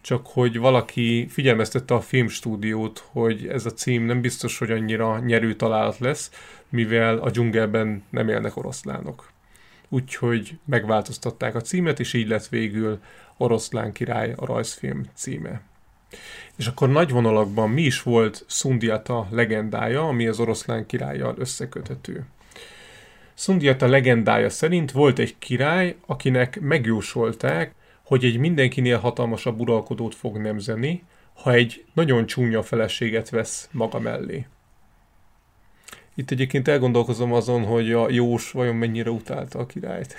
csak 0.01 0.27
hogy 0.27 0.59
valaki 0.59 1.27
figyelmeztette 1.29 1.95
a 1.95 2.01
filmstúdiót, 2.01 3.05
hogy 3.11 3.47
ez 3.47 3.67
a 3.67 3.73
cím 3.73 4.05
nem 4.05 4.21
biztos, 4.21 4.59
hogy 4.59 4.71
annyira 4.71 5.19
nyerő 5.19 5.55
találat 5.55 5.99
lesz, 5.99 6.31
mivel 6.69 7.19
a 7.19 7.31
dzsungelben 7.31 8.03
nem 8.11 8.29
élnek 8.29 8.57
oroszlánok. 8.57 9.31
Úgyhogy 9.89 10.59
megváltoztatták 10.65 11.55
a 11.55 11.61
címet, 11.61 12.01
és 12.01 12.13
így 12.13 12.29
lett 12.29 12.47
végül 12.47 13.01
Oroszlán 13.37 13.93
király 13.93 14.33
a 14.37 14.47
rajzfilm 14.47 15.03
címe. 15.15 15.61
És 16.57 16.67
akkor 16.67 16.89
nagy 16.89 17.11
vonalakban 17.11 17.71
mi 17.71 17.83
is 17.83 18.03
volt 18.03 18.45
Szundiata 18.49 19.27
legendája, 19.31 20.09
ami 20.09 20.27
az 20.27 20.41
oroszlán 20.41 20.87
királlyal 20.87 21.35
összekötető. 21.39 22.25
Szundiata 23.35 23.87
legendája 23.87 24.51
szerint 24.51 24.93
volt 24.93 25.19
egy 25.19 25.39
király, 25.39 25.97
akinek 26.07 26.61
megjósolták, 26.61 27.75
hogy 28.11 28.25
egy 28.25 28.39
mindenkinél 28.39 28.99
hatalmasabb 28.99 29.61
uralkodót 29.61 30.15
fog 30.15 30.37
nemzeni, 30.37 31.03
ha 31.35 31.53
egy 31.53 31.85
nagyon 31.95 32.27
csúnya 32.27 32.63
feleséget 32.63 33.29
vesz 33.29 33.69
maga 33.73 33.99
mellé. 33.99 34.47
Itt 36.15 36.31
egyébként 36.31 36.69
elgondolkozom 36.69 37.33
azon, 37.33 37.65
hogy 37.65 37.93
a 37.93 38.11
Jós 38.11 38.51
vajon 38.51 38.77
mennyire 38.77 39.11
utálta 39.11 39.59
a 39.59 39.67
királyt. 39.67 40.15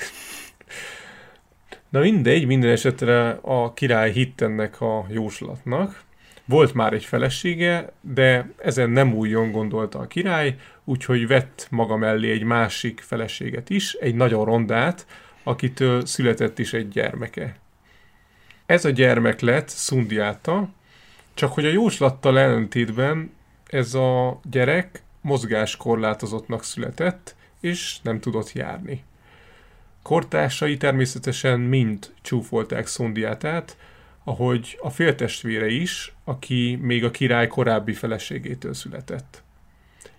Na 1.89 1.99
mindegy, 1.99 2.45
minden 2.45 2.69
esetre 2.69 3.29
a 3.41 3.73
király 3.73 4.11
hitt 4.11 4.41
ennek 4.41 4.81
a 4.81 5.05
jóslatnak. 5.09 6.03
Volt 6.45 6.73
már 6.73 6.93
egy 6.93 7.05
felesége, 7.05 7.93
de 8.01 8.51
ezen 8.57 8.89
nem 8.89 9.13
újjon 9.13 9.51
gondolta 9.51 9.99
a 9.99 10.07
király, 10.07 10.55
úgyhogy 10.83 11.27
vett 11.27 11.67
maga 11.69 11.95
mellé 11.95 12.31
egy 12.31 12.43
másik 12.43 12.99
feleséget 12.99 13.69
is, 13.69 13.93
egy 13.93 14.15
nagyon 14.15 14.45
rondát, 14.45 15.05
akitől 15.43 16.05
született 16.05 16.59
is 16.59 16.73
egy 16.73 16.87
gyermeke. 16.87 17.59
Ez 18.71 18.85
a 18.85 18.89
gyermek 18.89 19.39
lett 19.39 19.69
Szundiáta, 19.69 20.69
csak 21.33 21.53
hogy 21.53 21.65
a 21.65 21.71
jóslattal 21.71 22.39
ellentétben 22.39 23.31
ez 23.67 23.93
a 23.93 24.39
gyerek 24.43 25.03
mozgáskorlátozottnak 25.21 26.63
született, 26.63 27.35
és 27.59 27.99
nem 28.01 28.19
tudott 28.19 28.51
járni. 28.51 29.03
Kortársai 30.01 30.77
természetesen 30.77 31.59
mind 31.59 32.13
csúfolták 32.21 32.87
Szundiátát, 32.87 33.77
ahogy 34.23 34.77
a 34.81 34.89
féltestvére 34.89 35.67
is, 35.67 36.13
aki 36.23 36.77
még 36.81 37.03
a 37.03 37.11
király 37.11 37.47
korábbi 37.47 37.93
feleségétől 37.93 38.73
született. 38.73 39.43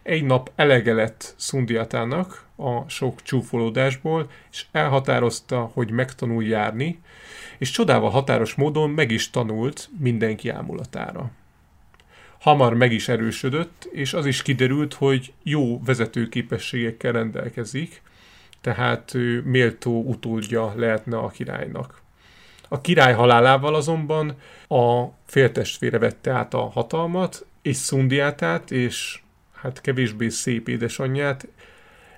Egy 0.02 0.24
nap 0.24 0.50
elege 0.54 0.92
lett 0.92 1.34
Szundiatának 1.36 2.46
a 2.56 2.88
sok 2.88 3.22
csúfolódásból, 3.22 4.30
és 4.50 4.66
elhatározta, 4.72 5.70
hogy 5.72 5.90
megtanul 5.90 6.44
járni, 6.44 7.00
és 7.58 7.70
csodával 7.70 8.10
határos 8.10 8.54
módon 8.54 8.90
meg 8.90 9.10
is 9.10 9.30
tanult 9.30 9.88
mindenki 9.98 10.48
ámulatára. 10.48 11.30
Hamar 12.40 12.74
meg 12.74 12.92
is 12.92 13.08
erősödött, 13.08 13.88
és 13.92 14.12
az 14.12 14.26
is 14.26 14.42
kiderült, 14.42 14.94
hogy 14.94 15.32
jó 15.42 15.82
vezetőképességekkel 15.82 17.12
rendelkezik, 17.12 18.02
tehát 18.60 19.14
ő 19.14 19.42
méltó 19.44 20.02
utódja 20.02 20.72
lehetne 20.76 21.18
a 21.18 21.28
királynak. 21.28 22.00
A 22.68 22.80
király 22.80 23.14
halálával 23.14 23.74
azonban 23.74 24.36
a 24.68 25.04
féltestvére 25.26 25.98
vette 25.98 26.30
át 26.30 26.54
a 26.54 26.68
hatalmat, 26.68 27.46
és 27.62 27.76
Szundiátát, 27.76 28.70
és 28.70 29.21
hát 29.62 29.80
kevésbé 29.80 30.28
szép 30.28 30.68
édesanyját 30.68 31.48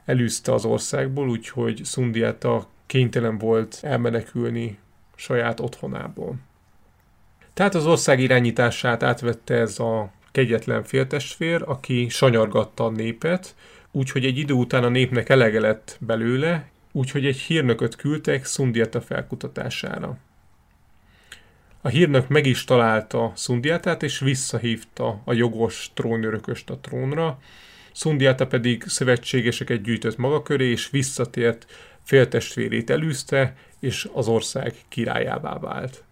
elűzte 0.05 0.53
az 0.53 0.65
országból, 0.65 1.29
úgyhogy 1.29 1.85
Szundiáta 1.85 2.69
kénytelen 2.87 3.39
volt 3.39 3.79
elmenekülni 3.83 4.79
saját 5.15 5.61
otthonából. 5.61 6.35
Tehát 7.55 7.75
az 7.75 7.87
ország 7.87 8.21
irányítását 8.21 9.03
átvette 9.03 9.55
ez 9.55 9.79
a 9.79 10.13
kegyetlen 10.33 10.85
féltestvér, 10.85 11.63
aki 11.67 12.09
sanyargatta 12.09 12.85
a 12.85 12.91
népet, 12.91 13.55
úgyhogy 13.91 14.25
egy 14.25 14.39
idő 14.39 14.55
után 14.55 14.85
a 14.85 14.89
népnek 14.89 15.29
elege 15.29 15.61
lett 15.61 15.97
belőle, 16.01 16.69
úgyhogy 16.93 17.27
egy 17.27 17.37
hírnököt 17.37 17.97
küldtek 17.97 18.45
Szundiata 18.45 19.01
felkutatására. 19.01 20.17
A 21.87 21.89
hírnök 21.89 22.29
meg 22.29 22.47
is 22.47 22.65
találta 22.65 23.33
Szundiátát, 23.35 24.03
és 24.03 24.19
visszahívta 24.19 25.21
a 25.25 25.33
jogos 25.33 25.91
trónörököst 25.95 26.71
a 26.71 26.79
trónra. 26.79 27.39
Szundiáta 27.93 28.47
pedig 28.47 28.85
szövetségeseket 28.87 29.83
gyűjtött 29.83 30.17
maga 30.17 30.43
köré, 30.43 30.71
és 30.71 30.91
visszatért 30.91 31.67
féltestvérét 32.03 32.91
elűzte, 32.91 33.57
és 33.81 34.09
az 34.13 34.29
ország 34.29 34.75
királyává 34.89 35.59
vált. 35.59 36.05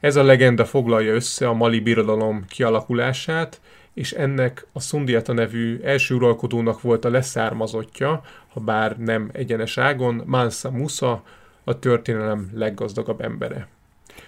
Ez 0.00 0.16
a 0.16 0.22
legenda 0.22 0.64
foglalja 0.64 1.14
össze 1.14 1.48
a 1.48 1.54
Mali 1.54 1.80
birodalom 1.80 2.44
kialakulását, 2.48 3.60
és 3.92 4.12
ennek 4.12 4.66
a 4.72 4.80
Szundiata 4.80 5.32
nevű 5.32 5.80
első 5.80 6.14
uralkodónak 6.14 6.80
volt 6.80 7.04
a 7.04 7.10
leszármazottja, 7.10 8.22
ha 8.48 8.60
bár 8.60 8.98
nem 8.98 9.30
egyenes 9.32 9.78
ágon, 9.78 10.22
Mansa 10.26 10.70
Musa, 10.70 11.24
a 11.64 11.78
történelem 11.78 12.50
leggazdagabb 12.54 13.20
embere. 13.20 13.68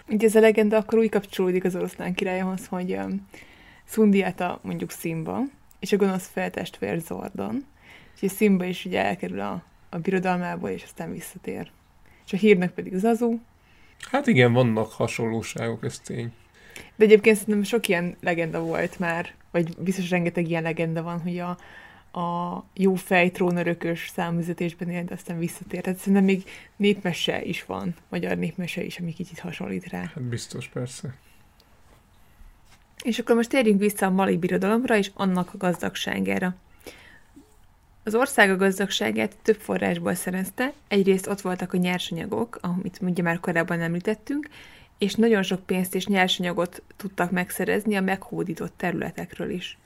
Ugye 0.08 0.26
ez 0.26 0.34
a 0.34 0.40
legenda 0.40 0.76
akkor 0.76 0.98
úgy 0.98 1.10
kapcsolódik 1.10 1.64
az 1.64 1.74
oroszlán 1.74 2.14
királyhoz, 2.14 2.66
hogy 2.66 2.92
um, 2.92 3.26
Szundiata 3.84 4.60
mondjuk 4.62 4.90
Szimba, 4.90 5.40
és 5.80 5.92
a 5.92 5.96
gonosz 5.96 6.30
feltestvér 6.32 7.00
Zordon, 7.00 7.64
és 8.20 8.30
Szimba 8.30 8.64
is 8.64 8.84
ugye 8.84 9.04
elkerül 9.04 9.40
a, 9.40 9.62
a 9.88 9.98
birodalmából, 9.98 10.68
és 10.68 10.82
aztán 10.82 11.12
visszatér. 11.12 11.70
És 12.26 12.32
a 12.32 12.36
hírnek 12.36 12.70
pedig 12.70 12.96
Zazu. 12.96 13.38
Hát 14.10 14.26
igen, 14.26 14.52
vannak 14.52 14.92
hasonlóságok, 14.92 15.84
ez 15.84 15.98
tény. 15.98 16.32
De 16.96 17.04
egyébként 17.04 17.36
szerintem 17.36 17.62
sok 17.62 17.88
ilyen 17.88 18.16
legenda 18.20 18.60
volt 18.60 18.98
már, 18.98 19.34
vagy 19.50 19.76
biztos 19.78 20.10
rengeteg 20.10 20.48
ilyen 20.48 20.62
legenda 20.62 21.02
van, 21.02 21.20
hogy 21.20 21.38
a, 21.38 21.58
a 22.16 22.64
jó 22.74 22.94
fej 22.94 23.30
trónörökös 23.30 24.10
számüzetésben 24.14 24.90
élt, 24.90 25.10
aztán 25.10 25.38
visszatért. 25.38 25.82
Tehát 25.82 25.98
szerintem 25.98 26.24
még 26.24 26.44
népmese 26.76 27.42
is 27.42 27.64
van, 27.64 27.94
magyar 28.08 28.36
népmese 28.36 28.82
is, 28.82 28.98
ami 28.98 29.12
kicsit 29.12 29.38
hasonlít 29.38 29.88
rá. 29.88 29.98
Hát 30.00 30.22
biztos, 30.22 30.68
persze. 30.68 31.14
És 33.04 33.18
akkor 33.18 33.36
most 33.36 33.48
térjünk 33.48 33.80
vissza 33.80 34.06
a 34.06 34.10
Mali 34.10 34.36
birodalomra 34.36 34.96
és 34.96 35.10
annak 35.14 35.50
a 35.54 35.56
gazdagságára. 35.56 36.54
Az 38.04 38.14
ország 38.14 38.50
a 38.50 38.56
gazdagságát 38.56 39.36
több 39.42 39.60
forrásból 39.60 40.14
szerezte, 40.14 40.72
egyrészt 40.88 41.26
ott 41.26 41.40
voltak 41.40 41.72
a 41.72 41.76
nyersanyagok, 41.76 42.58
amit 42.60 42.98
ugye 43.00 43.22
már 43.22 43.40
korábban 43.40 43.80
említettünk, 43.80 44.48
és 44.98 45.14
nagyon 45.14 45.42
sok 45.42 45.66
pénzt 45.66 45.94
és 45.94 46.06
nyersanyagot 46.06 46.82
tudtak 46.96 47.30
megszerezni 47.30 47.96
a 47.96 48.00
meghódított 48.00 48.72
területekről 48.76 49.50
is. 49.50 49.78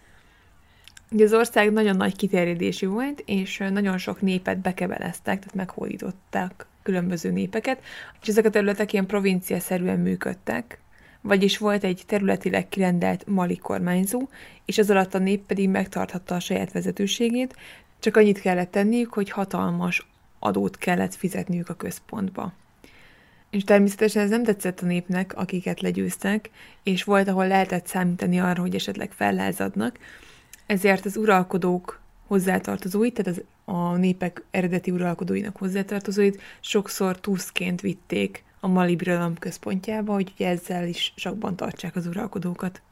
Ugye 1.12 1.25
az 1.25 1.33
ország 1.33 1.73
nagyon 1.73 1.97
nagy 1.97 2.17
kiterjedésű 2.17 2.87
volt, 2.87 3.23
és 3.26 3.62
nagyon 3.71 3.99
sok 3.99 4.21
népet 4.21 4.59
bekebeleztek, 4.59 5.38
tehát 5.38 5.55
meghódították 5.55 6.67
különböző 6.83 7.31
népeket, 7.31 7.83
és 8.23 8.29
ezek 8.29 8.45
a 8.45 8.50
területek 8.50 8.93
ilyen 8.93 9.07
provinciaszerűen 9.07 9.99
működtek, 9.99 10.81
vagyis 11.21 11.59
volt 11.59 11.85
egy 11.85 12.02
területileg 12.07 12.69
kirendelt 12.69 13.26
mali 13.26 13.57
kormányzó, 13.57 14.29
és 14.64 14.79
az 14.79 14.90
alatt 14.90 15.14
a 15.14 15.19
nép 15.19 15.47
pedig 15.47 15.69
megtarthatta 15.69 16.35
a 16.35 16.40
saját 16.40 16.73
vezetőségét, 16.73 17.57
csak 17.99 18.17
annyit 18.17 18.40
kellett 18.40 18.71
tenniük, 18.71 19.12
hogy 19.12 19.31
hatalmas 19.31 20.07
adót 20.38 20.76
kellett 20.76 21.14
fizetniük 21.14 21.69
a 21.69 21.75
központba. 21.75 22.52
És 23.50 23.64
természetesen 23.64 24.23
ez 24.23 24.31
nem 24.31 24.45
tetszett 24.45 24.81
a 24.81 24.87
népnek, 24.87 25.37
akiket 25.37 25.81
legyőztek, 25.81 26.50
és 26.83 27.05
volt, 27.05 27.29
ahol 27.29 27.47
lehetett 27.47 27.87
számítani 27.87 28.40
arra, 28.40 28.61
hogy 28.61 28.75
esetleg 28.75 29.12
fellázadnak, 29.12 29.99
ezért 30.71 31.05
az 31.05 31.17
uralkodók 31.17 32.00
hozzátartozóit, 32.27 33.15
tehát 33.15 33.39
az, 33.39 33.45
a 33.75 33.97
népek 33.97 34.43
eredeti 34.50 34.91
uralkodóinak 34.91 35.57
hozzátartozóit 35.57 36.41
sokszor 36.61 37.21
tuszként 37.21 37.81
vitték 37.81 38.45
a 38.61 38.69
Mali 38.69 38.97
Birodalom 38.97 39.35
központjába, 39.39 40.12
hogy 40.12 40.33
ugye 40.35 40.49
ezzel 40.49 40.87
is 40.87 41.12
sokban 41.17 41.57
tartsák 41.57 41.97
az 41.97 42.07
uralkodókat. 42.07 42.83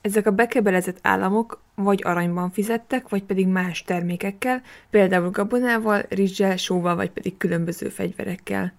Ezek 0.00 0.26
a 0.26 0.30
bekebelezett 0.30 0.98
államok 1.02 1.62
vagy 1.74 2.00
aranyban 2.04 2.50
fizettek, 2.50 3.08
vagy 3.08 3.22
pedig 3.22 3.46
más 3.46 3.82
termékekkel, 3.82 4.62
például 4.90 5.30
gabonával, 5.30 6.04
rizssel, 6.08 6.56
sóval, 6.56 6.94
vagy 6.94 7.10
pedig 7.10 7.36
különböző 7.36 7.88
fegyverekkel. 7.88 8.72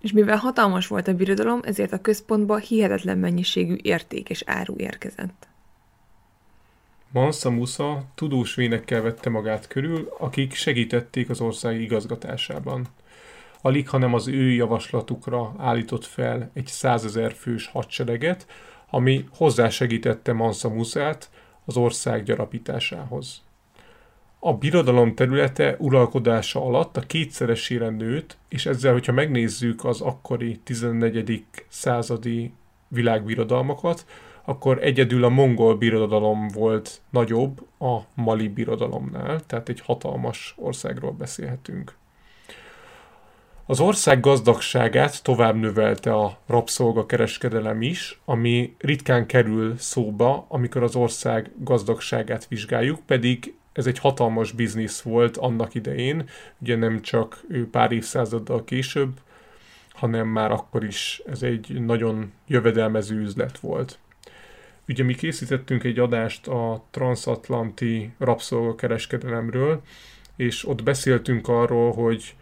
És 0.00 0.12
mivel 0.12 0.36
hatalmas 0.36 0.86
volt 0.86 1.08
a 1.08 1.14
birodalom, 1.14 1.60
ezért 1.64 1.92
a 1.92 2.00
központba 2.00 2.56
hihetetlen 2.56 3.18
mennyiségű 3.18 3.76
érték 3.82 4.30
és 4.30 4.42
áru 4.46 4.74
érkezett. 4.76 5.48
Mansa 7.12 7.50
Musa 7.50 8.02
tudós 8.14 8.54
vénekkel 8.54 9.02
vette 9.02 9.30
magát 9.30 9.66
körül, 9.66 10.12
akik 10.18 10.54
segítették 10.54 11.30
az 11.30 11.40
ország 11.40 11.80
igazgatásában. 11.80 12.86
Alig, 13.62 13.88
hanem 13.88 14.14
az 14.14 14.28
ő 14.28 14.50
javaslatukra 14.50 15.54
állított 15.58 16.04
fel 16.04 16.50
egy 16.54 16.66
százezer 16.66 17.32
fős 17.32 17.66
hadsereget, 17.66 18.46
ami 18.90 19.24
hozzásegítette 19.36 20.32
Mansa 20.32 20.68
Musát 20.68 21.30
az 21.64 21.76
ország 21.76 22.22
gyarapításához. 22.22 23.42
A 24.38 24.54
birodalom 24.54 25.14
területe 25.14 25.76
uralkodása 25.78 26.64
alatt 26.64 26.96
a 26.96 27.00
kétszeresére 27.00 27.88
nőtt, 27.88 28.36
és 28.48 28.66
ezzel, 28.66 28.92
hogyha 28.92 29.12
megnézzük 29.12 29.84
az 29.84 30.00
akkori 30.00 30.60
14. 30.64 31.44
századi 31.68 32.52
világbirodalmakat, 32.88 34.04
akkor 34.50 34.78
egyedül 34.82 35.24
a 35.24 35.28
mongol 35.28 35.76
birodalom 35.76 36.48
volt 36.48 37.00
nagyobb 37.10 37.66
a 37.78 37.98
mali 38.14 38.48
birodalomnál, 38.48 39.40
tehát 39.46 39.68
egy 39.68 39.80
hatalmas 39.80 40.54
országról 40.58 41.12
beszélhetünk. 41.12 41.94
Az 43.66 43.80
ország 43.80 44.20
gazdagságát 44.20 45.22
tovább 45.22 45.54
növelte 45.54 46.14
a 46.14 46.38
rabszolgakereskedelem 46.46 47.82
is, 47.82 48.20
ami 48.24 48.74
ritkán 48.78 49.26
kerül 49.26 49.76
szóba, 49.76 50.46
amikor 50.48 50.82
az 50.82 50.96
ország 50.96 51.50
gazdagságát 51.58 52.48
vizsgáljuk, 52.48 53.00
pedig 53.06 53.54
ez 53.72 53.86
egy 53.86 53.98
hatalmas 53.98 54.52
biznisz 54.52 55.00
volt 55.00 55.36
annak 55.36 55.74
idején, 55.74 56.28
ugye 56.60 56.76
nem 56.76 57.02
csak 57.02 57.44
pár 57.70 57.92
évszázaddal 57.92 58.64
később, 58.64 59.12
hanem 59.92 60.28
már 60.28 60.50
akkor 60.50 60.84
is 60.84 61.22
ez 61.26 61.42
egy 61.42 61.80
nagyon 61.80 62.32
jövedelmező 62.46 63.20
üzlet 63.20 63.58
volt. 63.58 63.98
Ugye 64.88 65.04
mi 65.04 65.14
készítettünk 65.14 65.84
egy 65.84 65.98
adást 65.98 66.46
a 66.46 66.84
transatlanti 66.90 68.12
rabszolgakereskedelemről, 68.18 69.82
és 70.36 70.68
ott 70.68 70.82
beszéltünk 70.82 71.48
arról, 71.48 71.92
hogy 71.92 72.34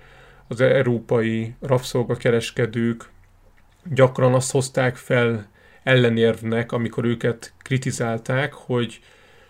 az 0.49 0.61
európai 0.61 1.55
rabszolgakereskedők 1.61 3.11
gyakran 3.85 4.35
azt 4.35 4.51
hozták 4.51 4.97
fel 4.97 5.49
ellenérvnek, 5.83 6.73
amikor 6.73 7.05
őket 7.05 7.53
kritizálták, 7.63 8.53
hogy 8.53 9.01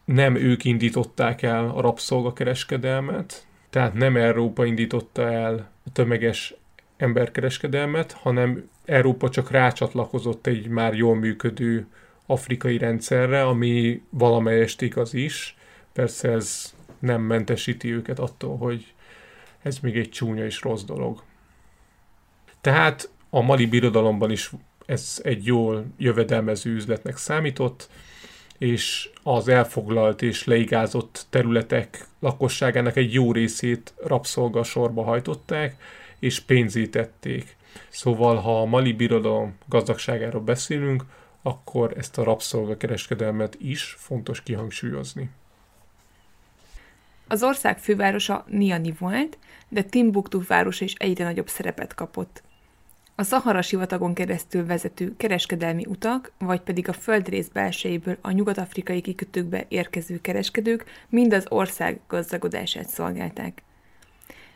nem 0.05 0.35
ők 0.35 0.64
indították 0.64 1.42
el 1.42 1.68
a 1.68 1.81
rabszolgakereskedelmet, 1.81 3.46
tehát 3.70 3.94
nem 3.94 4.16
Európa 4.16 4.64
indította 4.64 5.33
el 5.33 5.70
a 5.87 5.92
tömeges 5.92 6.55
emberkereskedelmet, 6.96 8.12
hanem 8.12 8.68
Európa 8.85 9.29
csak 9.31 9.51
rácsatlakozott 9.51 10.46
egy 10.46 10.68
már 10.68 10.94
jól 10.94 11.14
működő 11.14 11.87
afrikai 12.30 12.78
rendszerre, 12.78 13.42
ami 13.42 14.02
valamelyest 14.10 14.82
igaz 14.82 15.14
is. 15.14 15.56
Persze 15.92 16.30
ez 16.30 16.74
nem 16.98 17.22
mentesíti 17.22 17.92
őket 17.92 18.18
attól, 18.18 18.56
hogy 18.56 18.94
ez 19.62 19.78
még 19.78 19.96
egy 19.96 20.08
csúnya 20.08 20.44
és 20.44 20.62
rossz 20.62 20.82
dolog. 20.82 21.22
Tehát 22.60 23.10
a 23.30 23.40
mali 23.40 23.66
birodalomban 23.66 24.30
is 24.30 24.50
ez 24.86 25.20
egy 25.22 25.46
jól 25.46 25.86
jövedelmező 25.98 26.74
üzletnek 26.74 27.16
számított, 27.16 27.88
és 28.58 29.10
az 29.22 29.48
elfoglalt 29.48 30.22
és 30.22 30.44
leigázott 30.44 31.26
területek 31.30 32.06
lakosságának 32.18 32.96
egy 32.96 33.12
jó 33.12 33.32
részét 33.32 33.94
rabszolga 34.04 34.62
sorba 34.62 35.02
hajtották, 35.02 35.76
és 36.18 36.40
pénzítették. 36.40 37.56
Szóval, 37.88 38.36
ha 38.36 38.60
a 38.60 38.64
mali 38.64 38.92
birodalom 38.92 39.56
gazdagságáról 39.66 40.42
beszélünk, 40.42 41.04
akkor 41.42 41.94
ezt 41.96 42.18
a 42.18 42.24
rabszolgakereskedelmet 42.24 43.57
is 43.61 43.94
fontos 43.98 44.42
kihangsúlyozni. 44.42 45.31
Az 47.29 47.42
ország 47.42 47.79
fővárosa 47.79 48.44
Niani 48.48 48.94
volt, 48.98 49.38
de 49.68 49.83
Timbuktu 49.83 50.42
városa 50.46 50.85
is 50.85 50.92
egyre 50.92 51.24
nagyobb 51.24 51.48
szerepet 51.48 51.94
kapott. 51.94 52.42
A 53.14 53.22
Szahara 53.22 53.62
sivatagon 53.62 54.14
keresztül 54.14 54.66
vezető 54.66 55.16
kereskedelmi 55.16 55.87
utak, 55.87 56.33
vagy 56.38 56.61
pedig 56.61 56.88
a 56.88 56.92
földrész 56.92 57.48
belsejéből 57.48 58.16
a 58.20 58.31
nyugat-afrikai 58.31 59.01
kikötőkbe 59.01 59.64
érkező 59.68 60.20
kereskedők 60.20 60.85
mind 61.09 61.33
az 61.33 61.46
ország 61.48 62.01
gazdagodását 62.09 62.88
szolgálták. 62.88 63.62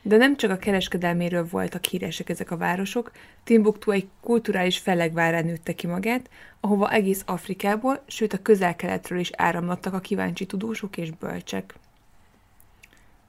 De 0.03 0.17
nem 0.17 0.37
csak 0.37 0.51
a 0.51 0.57
kereskedelméről 0.57 1.47
voltak 1.51 1.85
híresek 1.85 2.29
ezek 2.29 2.51
a 2.51 2.57
városok, 2.57 3.11
Timbuktu 3.45 3.91
egy 3.91 4.09
kulturális 4.21 4.79
fellegvárán 4.79 5.45
nőtte 5.45 5.73
ki 5.73 5.87
magát, 5.87 6.31
ahova 6.61 6.91
egész 6.91 7.23
Afrikából, 7.27 8.03
sőt 8.07 8.33
a 8.33 8.43
közel-keletről 8.43 9.19
is 9.19 9.31
áramlattak 9.37 9.95
a 9.95 10.01
kíváncsi 10.01 10.47
tudósok 10.47 10.97
és 10.97 11.11
bölcsek. 11.11 11.75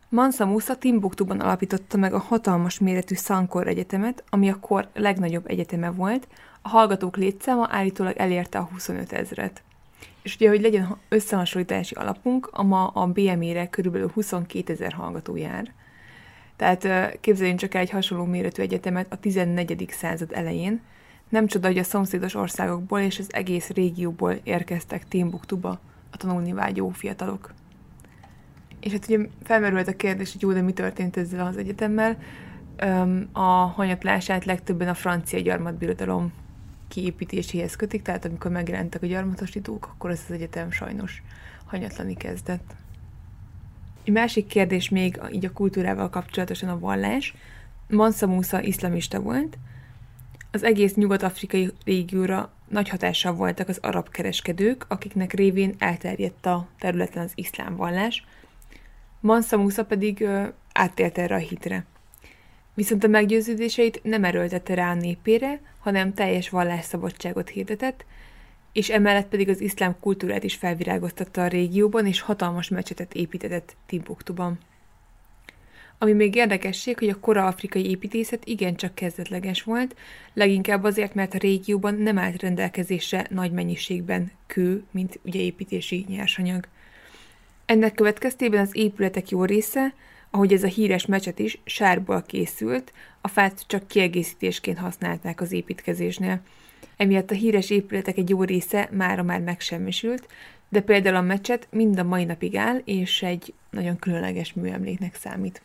Mansa 0.10 0.46
Musa 0.46 0.76
Timbuktuban 0.76 1.40
alapította 1.40 1.98
meg 1.98 2.14
a 2.14 2.20
hatalmas 2.20 2.80
méretű 2.80 3.16
Sankor 3.16 3.68
Egyetemet, 3.68 4.24
ami 4.30 4.50
a 4.50 4.60
kor 4.60 4.88
legnagyobb 4.94 5.50
egyeteme 5.50 5.90
volt, 5.92 6.28
a 6.62 6.70
hallgatók 6.70 7.18
létszáma 7.18 7.68
állítólag 7.72 8.18
elérte 8.18 8.58
a 8.58 8.70
25 8.72 9.12
ezret. 9.12 9.64
És 10.22 10.36
ugye, 10.36 10.50
hogy 10.50 10.62
legyen 10.62 10.98
összehasonlítási 11.10 11.96
alapunk, 11.96 12.50
a 12.52 12.64
ma 12.64 12.88
a 12.88 13.08
BME-re 13.08 13.68
körülbelül 13.68 14.12
22 14.14 14.74
ezer 14.74 14.94
hallgató 14.94 15.36
jár. 15.36 15.74
Tehát 16.56 16.88
képzeljünk 17.20 17.60
csak 17.60 17.74
el 17.74 17.82
egy 17.82 17.90
hasonló 17.90 18.26
méretű 18.26 18.62
egyetemet 18.62 19.14
a 19.14 19.18
14. 19.18 19.88
század 19.92 20.32
elején. 20.34 20.82
Nem 21.30 21.48
csoda, 21.48 21.68
hogy 21.68 21.78
a 21.78 21.84
szomszédos 21.84 22.36
országokból 22.36 23.00
és 23.00 23.20
az 23.20 23.34
egész 23.34 23.70
régióból 23.70 24.40
érkeztek 24.44 25.08
Timbuktuba 25.08 25.80
a 26.12 26.18
tanulni 26.18 26.54
vágyó 26.54 26.90
fiatalok. 26.90 27.54
És 28.80 28.92
hát 28.92 29.06
ugye 29.10 29.20
felmerült 29.44 29.88
a 29.88 29.96
kérdés, 29.96 30.32
hogy 30.32 30.42
jó, 30.42 30.52
de 30.52 30.62
mi 30.62 30.74
történt 30.74 31.18
ezzel 31.18 31.46
az 31.46 31.58
egyetemmel. 31.58 32.18
A 33.32 33.42
hanyatlását 33.42 34.46
legtöbben 34.46 34.88
a 34.88 34.94
francia 34.94 35.40
gyarmatbirodalom 35.40 36.34
kiépítéséhez 36.88 37.76
kötik, 37.76 38.02
tehát 38.02 38.26
amikor 38.26 38.52
megjelentek 38.52 39.04
a 39.04 39.06
gyarmatosítók, 39.06 39.90
akkor 39.94 40.10
ez 40.10 40.22
az 40.28 40.34
egyetem 40.34 40.72
sajnos 40.72 41.24
hanyatlani 41.66 42.14
kezdett. 42.14 42.76
Egy 44.04 44.14
másik 44.14 44.48
kérdés 44.48 44.90
még 44.90 45.20
így 45.32 45.46
a 45.46 45.52
kultúrával 45.52 46.10
kapcsolatosan 46.10 46.70
a 46.70 46.80
vallás. 46.80 47.34
Mansa 47.88 48.28
Musa 48.28 48.62
iszlamista 48.62 49.20
volt, 49.20 49.58
az 50.52 50.64
egész 50.64 50.94
nyugat-afrikai 50.94 51.72
régióra 51.86 52.52
nagy 52.68 52.90
hatással 52.90 53.34
voltak 53.34 53.68
az 53.68 53.80
arab 53.82 54.10
kereskedők, 54.10 54.86
akiknek 54.88 55.34
révén 55.34 55.76
elterjedt 55.78 56.46
a 56.46 56.68
területen 56.80 57.24
az 57.24 57.32
iszlám 57.36 57.76
vallás, 57.76 58.26
Mansa 59.20 59.58
Musa 59.58 59.86
pedig 59.86 60.22
ö, 60.22 60.44
áttélt 60.74 61.18
erre 61.18 61.36
a 61.36 61.38
hitre. 61.38 61.86
Viszont 62.74 63.04
a 63.04 63.08
meggyőződéseit 63.08 64.00
nem 64.04 64.24
erőltette 64.24 64.74
rá 64.74 64.92
a 64.92 64.96
népére, 64.96 65.60
hanem 65.80 66.14
teljes 66.14 66.50
vallásszabadságot 66.50 67.50
hirdetett, 67.50 68.06
és 68.74 68.90
emellett 68.90 69.28
pedig 69.28 69.50
az 69.50 69.62
iszlám 69.62 69.96
kultúrát 70.00 70.44
is 70.44 70.56
felvirágoztatta 70.56 71.44
a 71.44 71.48
régióban, 71.48 72.06
és 72.06 72.22
hatalmas 72.22 72.70
mecsetet 72.70 73.14
építetett 73.14 73.76
Timbuktuban. 73.86 74.60
Ami 75.98 76.14
még 76.14 76.36
érdekesség, 76.36 76.98
hogy 76.98 77.10
a 77.10 77.20
kora 77.20 77.46
afrikai 77.46 77.90
építészet 77.90 78.46
igencsak 78.46 78.96
kezdetleges 78.96 79.64
volt, 79.64 79.96
leginkább 80.34 80.84
azért, 80.84 81.14
mert 81.14 81.34
a 81.34 81.38
régióban 81.38 81.96
nem 81.96 82.18
állt 82.18 82.42
rendelkezésre 82.42 83.26
nagy 83.30 83.52
mennyiségben 83.52 84.32
kő, 84.48 84.84
mint 84.92 85.20
ugye 85.26 85.40
építési 85.40 86.06
nyersanyag. 86.08 86.68
Ennek 87.66 87.94
következtében 87.94 88.60
az 88.60 88.76
épületek 88.76 89.30
jó 89.30 89.46
része, 89.46 89.94
ahogy 90.30 90.54
ez 90.54 90.64
a 90.64 90.68
híres 90.68 91.06
mecset 91.06 91.40
is, 91.40 91.60
sárból 91.66 92.22
készült, 92.22 92.94
a 93.22 93.28
fát 93.28 93.64
csak 93.68 93.88
kiegészítésként 93.88 94.78
használták 94.78 95.42
az 95.42 95.52
építkezésnél. 95.52 96.42
Emiatt 97.04 97.32
a 97.32 97.36
híres 97.36 97.70
épületek 97.70 98.18
egy 98.18 98.30
jó 98.30 98.44
része 98.44 98.90
mára 98.92 99.24
már 99.24 99.40
megsemmisült, 99.40 100.28
de 100.70 100.82
például 100.82 101.16
a 101.16 101.22
mecset 101.22 101.68
mind 101.72 102.00
a 102.00 102.04
mai 102.04 102.24
napig 102.24 102.56
áll, 102.56 102.82
és 102.86 103.22
egy 103.22 103.54
nagyon 103.70 104.00
különleges 104.00 104.54
műemléknek 104.54 105.16
számít. 105.16 105.62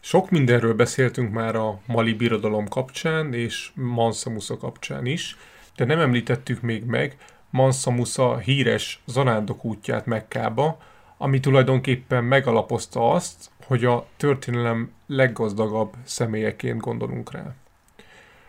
Sok 0.00 0.30
mindenről 0.30 0.74
beszéltünk 0.74 1.32
már 1.32 1.56
a 1.56 1.80
Mali 1.86 2.14
birodalom 2.14 2.68
kapcsán, 2.68 3.34
és 3.34 3.70
Mansa 3.74 4.30
Musa 4.30 4.56
kapcsán 4.56 5.06
is, 5.06 5.36
de 5.76 5.84
nem 5.84 6.00
említettük 6.00 6.60
még 6.60 6.84
meg 6.84 7.16
Mansa 7.50 7.90
Musa 7.90 8.38
híres 8.38 9.02
zarándok 9.06 9.64
útját 9.64 10.06
Mekkába, 10.06 10.78
ami 11.16 11.40
tulajdonképpen 11.40 12.24
megalapozta 12.24 13.10
azt, 13.10 13.50
hogy 13.66 13.84
a 13.84 14.06
történelem 14.16 14.90
leggazdagabb 15.06 15.94
személyeként 16.04 16.80
gondolunk 16.80 17.32
rá. 17.32 17.54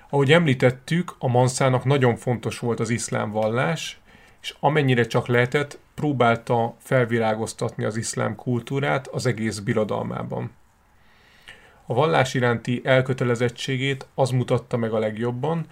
Ahogy 0.10 0.32
említettük, 0.32 1.15
a 1.20 1.28
Manszának 1.28 1.84
nagyon 1.84 2.15
fontos 2.15 2.60
volt 2.60 2.80
az 2.80 2.89
iszlám 2.89 3.32
vallás, 3.32 4.00
és 4.41 4.56
amennyire 4.60 5.06
csak 5.06 5.28
lehetett, 5.28 5.80
próbálta 5.96 6.76
felvirágoztatni 6.80 7.84
az 7.84 7.98
iszlám 7.98 8.36
kultúrát 8.36 9.08
az 9.08 9.26
egész 9.26 9.60
birodalmában. 9.60 10.52
A 11.86 11.93
vallás 11.93 12.34
iránti 12.34 12.82
elkötelezettségét 12.84 14.08
az 14.15 14.30
mutatta 14.30 14.78
meg 14.78 14.93
a 14.93 15.00
legjobban, 15.00 15.65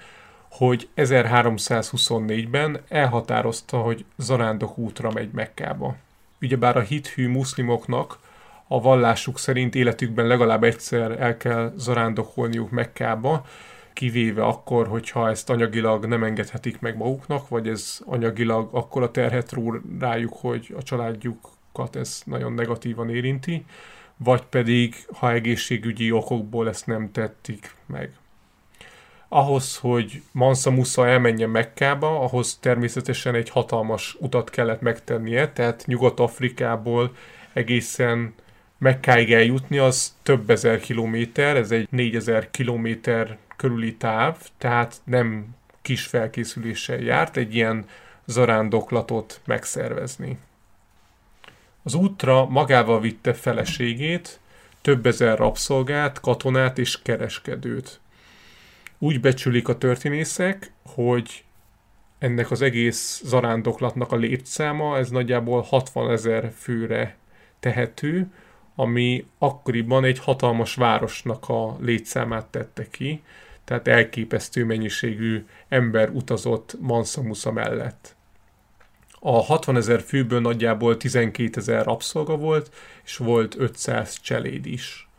hogy 0.51 0.87
1324-ben 0.95 2.81
elhatározta, 2.87 3.77
hogy 3.77 4.05
zarándok 4.17 4.77
útra 4.77 5.11
megy 5.11 5.29
Mekkába. 5.31 5.95
Ugyebár 6.41 6.77
a 6.77 6.81
hithű 6.81 7.27
muszlimoknak 7.27 8.19
a 8.67 8.81
vallásuk 8.81 9.39
szerint 9.39 9.75
életükben 9.75 10.27
legalább 10.27 10.63
egyszer 10.63 11.21
el 11.21 11.37
kell 11.37 11.73
zarándokolniuk 11.77 12.69
Mekkába, 12.69 13.45
kivéve 13.95 14.43
akkor, 14.43 14.87
hogyha 14.87 15.29
ezt 15.29 15.49
anyagilag 15.49 16.05
nem 16.05 16.23
engedhetik 16.23 16.79
meg 16.79 16.97
maguknak, 16.97 17.47
vagy 17.47 17.67
ez 17.67 17.99
anyagilag 18.05 18.69
akkor 18.71 19.03
a 19.03 19.11
terhet 19.11 19.51
ró 19.51 19.75
rájuk, 19.99 20.33
hogy 20.33 20.73
a 20.77 20.83
családjukat 20.83 21.95
ez 21.95 22.21
nagyon 22.25 22.53
negatívan 22.53 23.09
érinti 23.09 23.65
vagy 24.17 24.41
pedig, 24.41 24.95
ha 25.13 25.31
egészségügyi 25.31 26.11
okokból 26.11 26.69
ezt 26.69 26.87
nem 26.87 27.11
tették 27.11 27.75
meg. 27.85 28.11
Ahhoz, 29.27 29.77
hogy 29.77 30.21
Mansa 30.31 30.71
Musa 30.71 31.07
elmenjen 31.07 31.49
Mekkába, 31.49 32.19
ahhoz 32.19 32.57
természetesen 32.61 33.35
egy 33.35 33.49
hatalmas 33.49 34.15
utat 34.19 34.49
kellett 34.49 34.81
megtennie, 34.81 35.51
tehát 35.51 35.83
Nyugat-Afrikából 35.85 37.15
egészen 37.53 38.33
Mekkáig 38.77 39.33
eljutni, 39.33 39.77
az 39.77 40.15
több 40.23 40.49
ezer 40.49 40.79
kilométer, 40.79 41.55
ez 41.55 41.71
egy 41.71 41.87
négyezer 41.91 42.51
kilométer 42.51 43.37
körüli 43.55 43.95
táv, 43.95 44.37
tehát 44.57 45.01
nem 45.03 45.55
kis 45.81 46.05
felkészüléssel 46.05 46.99
járt 46.99 47.37
egy 47.37 47.55
ilyen 47.55 47.85
zarándoklatot 48.25 49.41
megszervezni. 49.45 50.37
Az 51.83 51.93
útra 51.93 52.45
magával 52.45 52.99
vitte 52.99 53.33
feleségét, 53.33 54.39
több 54.81 55.05
ezer 55.05 55.37
rabszolgát, 55.37 56.19
katonát 56.19 56.77
és 56.77 57.01
kereskedőt. 57.01 57.99
Úgy 58.97 59.19
becsülik 59.19 59.67
a 59.67 59.77
történészek, 59.77 60.71
hogy 60.85 61.43
ennek 62.19 62.51
az 62.51 62.61
egész 62.61 63.21
zarándoklatnak 63.23 64.11
a 64.11 64.15
létszáma, 64.15 64.97
ez 64.97 65.09
nagyjából 65.09 65.61
60 65.61 66.11
ezer 66.11 66.51
főre 66.57 67.17
tehető, 67.59 68.31
ami 68.75 69.25
akkoriban 69.37 70.03
egy 70.03 70.19
hatalmas 70.19 70.75
városnak 70.75 71.49
a 71.49 71.77
létszámát 71.79 72.45
tette 72.45 72.87
ki, 72.89 73.23
tehát 73.65 73.87
elképesztő 73.87 74.65
mennyiségű 74.65 75.45
ember 75.69 76.09
utazott 76.09 76.75
Mansa 76.79 77.21
Musa 77.21 77.51
mellett 77.51 78.15
a 79.27 79.41
60 79.41 79.75
ezer 79.75 80.01
főből 80.01 80.41
nagyjából 80.41 80.97
12 80.97 81.59
ezer 81.59 81.85
rabszolga 81.85 82.35
volt, 82.35 82.71
és 83.05 83.17
volt 83.17 83.55
500 83.57 84.19
cseléd 84.19 84.65
is. 84.65 85.09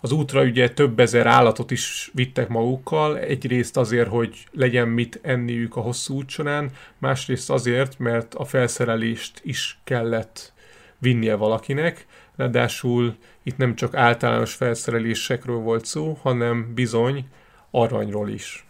Az 0.00 0.12
útra 0.12 0.42
ugye 0.42 0.70
több 0.70 1.00
ezer 1.00 1.26
állatot 1.26 1.70
is 1.70 2.10
vittek 2.14 2.48
magukkal, 2.48 3.18
egyrészt 3.18 3.76
azért, 3.76 4.08
hogy 4.08 4.46
legyen 4.52 4.88
mit 4.88 5.18
enniük 5.22 5.76
a 5.76 5.80
hosszú 5.80 6.14
út 6.14 6.28
során, 6.28 6.70
másrészt 6.98 7.50
azért, 7.50 7.98
mert 7.98 8.34
a 8.34 8.44
felszerelést 8.44 9.40
is 9.42 9.78
kellett 9.84 10.52
vinnie 10.98 11.34
valakinek, 11.34 12.06
ráadásul 12.36 13.16
itt 13.42 13.56
nem 13.56 13.74
csak 13.74 13.94
általános 13.94 14.54
felszerelésekről 14.54 15.58
volt 15.58 15.84
szó, 15.84 16.18
hanem 16.22 16.74
bizony 16.74 17.26
aranyról 17.74 18.28
is. 18.28 18.66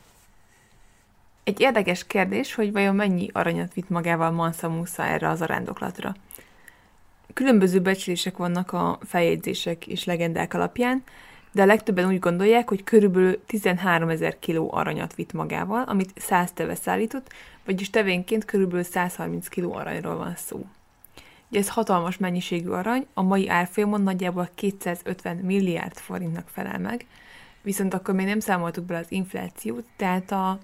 Egy 1.45 1.61
érdekes 1.61 2.07
kérdés, 2.07 2.55
hogy 2.55 2.73
vajon 2.73 2.95
mennyi 2.95 3.29
aranyat 3.33 3.75
vitt 3.75 3.89
magával 3.89 4.31
Mansa 4.31 4.69
Musa 4.69 5.05
erre 5.05 5.29
az 5.29 5.43
arándoklatra. 5.43 6.15
Különböző 7.35 7.81
becslések 7.81 8.37
vannak 8.37 8.73
a 8.73 8.99
feljegyzések 9.07 9.87
és 9.87 10.05
legendák 10.05 10.55
alapján, 10.55 11.03
de 11.53 11.63
a 11.63 11.67
legtöbben 11.67 12.07
úgy 12.07 12.19
gondolják, 12.19 12.69
hogy 12.69 12.85
körülbelül 12.85 13.45
13 13.47 14.09
ezer 14.09 14.39
kiló 14.39 14.73
aranyat 14.73 15.15
vitt 15.15 15.33
magával, 15.33 15.83
amit 15.83 16.13
100 16.17 16.53
teve 16.53 16.75
szállított, 16.75 17.33
vagyis 17.65 17.91
tevénként 17.91 18.45
körülbelül 18.45 18.83
130 18.83 19.49
kiló 19.49 19.75
aranyról 19.75 20.17
van 20.17 20.35
szó. 20.37 20.67
Ugye 21.49 21.59
ez 21.59 21.69
hatalmas 21.69 22.17
mennyiségű 22.17 22.69
arany, 22.69 23.07
a 23.15 23.23
mai 23.23 23.49
árfolyamon 23.49 24.03
nagyjából 24.03 24.49
250 24.55 25.37
milliárd 25.37 25.97
forintnak 25.97 26.49
felel 26.49 26.79
meg, 26.79 27.07
viszont 27.65 27.95
akkor 27.95 28.15
még 28.15 28.27
nem 28.27 28.41
számoltuk 28.41 28.85
bele 28.85 28.99
az 28.99 29.13
inflációt, 29.13 29.85
tehát 29.97 30.31
a 30.31 30.59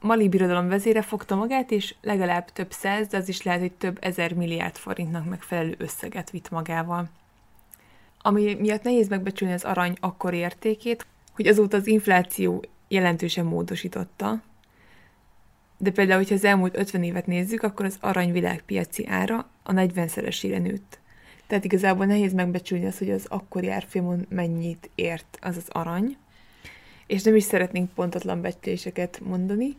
Mali 0.00 0.28
birodalom 0.28 0.68
vezére 0.68 1.02
fogta 1.02 1.34
magát, 1.34 1.70
és 1.70 1.94
legalább 2.00 2.52
több 2.52 2.72
száz, 2.72 3.06
de 3.06 3.16
az 3.16 3.28
is 3.28 3.42
lehet, 3.42 3.60
hogy 3.60 3.72
több 3.72 3.98
ezer 4.00 4.34
milliárd 4.34 4.76
forintnak 4.76 5.28
megfelelő 5.28 5.74
összeget 5.78 6.30
vitt 6.30 6.50
magával. 6.50 7.08
Ami 8.22 8.54
miatt 8.54 8.82
nehéz 8.82 9.08
megbecsülni 9.08 9.54
az 9.54 9.64
arany 9.64 9.96
akkori 10.00 10.36
értékét, 10.36 11.06
hogy 11.32 11.46
azóta 11.46 11.76
az 11.76 11.86
infláció 11.86 12.64
jelentősen 12.88 13.44
módosította. 13.44 14.42
De 15.78 15.90
például, 15.90 16.18
hogyha 16.18 16.34
az 16.34 16.44
elmúlt 16.44 16.76
50 16.76 17.02
évet 17.02 17.26
nézzük, 17.26 17.62
akkor 17.62 17.84
az 17.84 17.96
arany 18.00 18.32
világpiaci 18.32 19.06
ára 19.06 19.48
a 19.62 19.72
40-szeresére 19.72 20.62
nőtt. 20.62 20.98
Tehát 21.46 21.64
igazából 21.64 22.06
nehéz 22.06 22.32
megbecsülni 22.32 22.86
azt, 22.86 22.98
hogy 22.98 23.10
az 23.10 23.26
akkori 23.28 23.70
árfolyamon 23.70 24.26
mennyit 24.28 24.90
ért 24.94 25.38
az 25.40 25.56
az 25.56 25.68
arany, 25.68 26.16
és 27.12 27.22
nem 27.22 27.36
is 27.36 27.42
szeretnénk 27.42 27.90
pontatlan 27.94 28.40
becsléseket 28.40 29.20
mondani, 29.24 29.76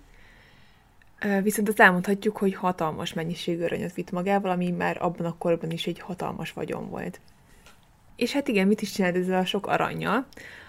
Viszont 1.44 1.68
azt 1.68 1.80
elmondhatjuk, 1.80 2.38
hogy 2.38 2.54
hatalmas 2.56 3.14
mennyiségű 3.14 3.64
aranyat 3.64 3.94
vitt 3.94 4.12
magával, 4.12 4.52
ami 4.52 4.72
már 4.72 4.98
abban 5.00 5.26
a 5.26 5.36
korban 5.38 5.72
is 5.72 5.88
egy 5.88 6.00
hatalmas 6.00 6.54
vagyon 6.54 6.90
volt. 6.90 7.20
És 8.16 8.32
hát 8.34 8.48
igen, 8.48 8.68
mit 8.68 8.82
is 8.82 8.92
csinált 8.92 9.16
ezzel 9.16 9.40
a 9.40 9.46
sok 9.46 9.68
aranyjal? 9.68 10.26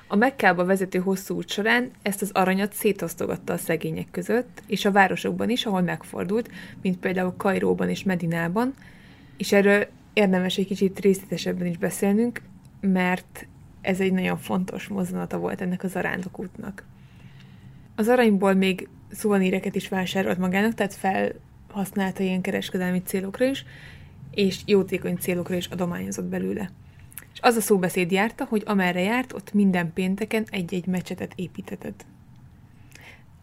A 0.08 0.16
Mekkába 0.16 0.64
vezető 0.64 0.98
hosszú 0.98 1.36
út 1.36 1.48
során 1.48 1.90
ezt 2.02 2.22
az 2.22 2.30
aranyat 2.32 2.72
szétosztogatta 2.72 3.52
a 3.52 3.56
szegények 3.56 4.10
között, 4.10 4.62
és 4.66 4.84
a 4.84 4.92
városokban 4.92 5.50
is, 5.50 5.66
ahol 5.66 5.80
megfordult, 5.80 6.50
mint 6.82 6.98
például 6.98 7.34
Kairóban 7.36 7.88
és 7.88 8.02
Medinában, 8.02 8.74
és 9.36 9.52
erről 9.52 9.86
érdemes 10.12 10.56
egy 10.56 10.66
kicsit 10.66 11.00
részletesebben 11.00 11.66
is 11.66 11.76
beszélnünk, 11.76 12.40
mert 12.80 13.46
ez 13.84 14.00
egy 14.00 14.12
nagyon 14.12 14.38
fontos 14.38 14.88
mozzanata 14.88 15.38
volt 15.38 15.60
ennek 15.60 15.82
az 15.82 15.96
arándokútnak. 15.96 16.84
Az 17.96 18.08
aranyból 18.08 18.54
még 18.54 18.88
szuvaníreket 19.10 19.74
is 19.74 19.88
vásárolt 19.88 20.38
magának, 20.38 20.74
tehát 20.74 20.94
felhasználta 20.94 22.22
ilyen 22.22 22.40
kereskedelmi 22.40 23.02
célokra 23.02 23.44
is, 23.44 23.64
és 24.30 24.60
jótékony 24.66 25.16
célokra 25.16 25.54
is 25.54 25.66
adományozott 25.66 26.24
belőle. 26.24 26.70
És 27.32 27.40
az 27.40 27.56
a 27.56 27.60
szóbeszéd 27.60 28.10
járta, 28.10 28.44
hogy 28.44 28.62
amerre 28.66 29.00
járt, 29.00 29.32
ott 29.32 29.52
minden 29.52 29.92
pénteken 29.92 30.46
egy-egy 30.50 30.86
mecsetet 30.86 31.32
építetett. 31.34 32.04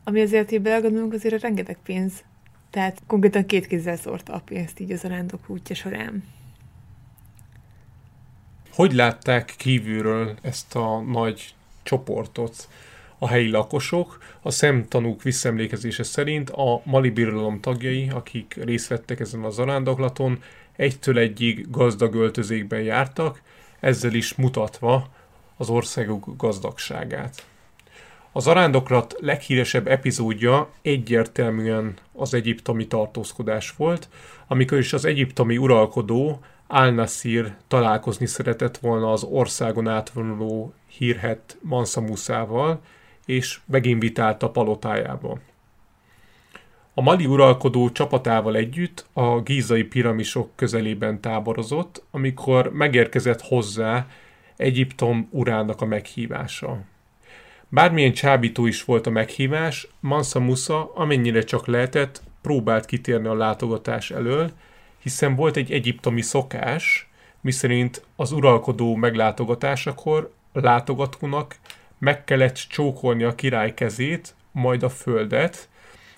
Ami 0.04 0.22
azért, 0.22 0.50
hogy 0.50 0.62
belegondolunk, 0.62 1.14
azért 1.14 1.34
a 1.34 1.38
rengeteg 1.42 1.78
pénz. 1.84 2.24
Tehát 2.70 3.02
konkrétan 3.08 3.46
két 3.46 3.68
kézzel 3.68 3.96
szórta 3.96 4.34
a 4.34 4.40
pénzt 4.40 4.80
így 4.80 4.92
az 4.92 5.06
arándok 5.06 5.50
útja 5.50 5.76
során. 5.76 6.24
Hogy 8.74 8.94
látták 8.94 9.54
kívülről 9.58 10.36
ezt 10.42 10.76
a 10.76 11.00
nagy 11.00 11.54
csoportot? 11.84 12.68
A 13.18 13.28
helyi 13.28 13.50
lakosok, 13.50 14.18
a 14.42 14.52
szemtanúk 14.52 15.24
visszemlékezése 15.24 16.04
szerint 16.04 16.50
a 16.50 16.82
Mali 16.84 17.10
birodalom 17.10 17.60
tagjai, 17.60 18.10
akik 18.10 18.60
részt 18.64 18.88
vettek 18.88 19.20
ezen 19.20 19.44
a 19.44 19.50
zarándoklaton, 19.50 20.44
egytől 20.76 21.18
egyig 21.18 21.70
gazdag 21.70 22.16
öltözékben 22.16 22.82
jártak, 22.82 23.42
ezzel 23.80 24.14
is 24.14 24.36
mutatva 24.36 25.10
az 25.58 25.70
országuk 25.70 26.34
gazdagságát. 26.38 27.46
Az 28.32 28.48
arándoklat 28.48 29.16
leghíresebb 29.20 29.88
epizódja 29.88 30.70
egyértelműen 30.82 31.94
az 32.14 32.34
egyiptomi 32.34 32.88
tartózkodás 32.88 33.74
volt, 33.78 34.10
amikor 34.48 34.78
is 34.78 34.94
az 34.94 35.06
egyiptomi 35.06 35.58
uralkodó 35.58 36.40
Al-Nasir 36.74 37.56
találkozni 37.68 38.26
szeretett 38.26 38.78
volna 38.78 39.12
az 39.12 39.24
országon 39.24 39.88
átvonuló 39.88 40.74
hírhet 40.88 41.58
Mansa 41.62 42.02
Musával, 42.02 42.82
és 43.26 43.60
meginvitálta 43.66 44.50
palotájába. 44.50 45.40
A 46.94 47.02
mali 47.02 47.26
uralkodó 47.26 47.90
csapatával 47.90 48.56
együtt 48.56 49.06
a 49.14 49.42
gízai 49.42 49.84
piramisok 49.84 50.50
közelében 50.56 51.22
táborozott, 51.22 52.04
amikor 52.12 52.72
megérkezett 52.74 53.42
hozzá 53.42 54.08
Egyiptom 54.56 55.28
urának 55.32 55.82
a 55.82 55.86
meghívása. 55.86 56.82
Bármilyen 57.70 58.14
csábító 58.14 58.66
is 58.66 58.84
volt 58.84 59.08
a 59.08 59.10
meghívás, 59.10 59.88
Mansa 60.00 60.40
Musa 60.40 60.94
amennyire 60.94 61.42
csak 61.42 61.68
lehetett, 61.68 62.22
próbált 62.42 62.86
kitérni 62.86 63.28
a 63.28 63.36
látogatás 63.36 64.12
elől, 64.12 64.52
hiszen 65.02 65.36
volt 65.36 65.56
egy 65.56 65.72
egyiptomi 65.72 66.22
szokás, 66.22 67.10
miszerint 67.42 68.06
az 68.16 68.32
uralkodó 68.32 68.96
meglátogatásakor 68.96 70.34
látogatónak 70.54 71.56
meg 71.98 72.24
kellett 72.24 72.56
csókolni 72.56 73.24
a 73.24 73.36
király 73.36 73.74
kezét, 73.74 74.36
majd 74.52 74.84
a 74.84 74.90
földet. 74.90 75.70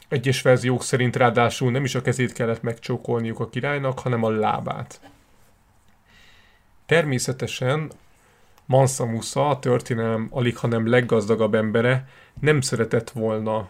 Egyes 0.07 0.41
verziók 0.41 0.83
szerint 0.83 1.15
ráadásul 1.15 1.71
nem 1.71 1.83
is 1.83 1.95
a 1.95 2.01
kezét 2.01 2.33
kellett 2.33 2.61
megcsókolniuk 2.61 3.39
a 3.39 3.49
királynak, 3.49 3.99
hanem 3.99 4.23
a 4.23 4.29
lábát. 4.29 5.01
Természetesen 6.85 7.91
Mansa 8.65 9.05
Musa, 9.05 9.49
a 9.49 9.59
történelem 9.59 10.27
alig, 10.31 10.57
hanem 10.57 10.87
leggazdagabb 10.87 11.55
embere, 11.55 12.07
nem 12.39 12.61
szeretett 12.61 13.09
volna 13.09 13.69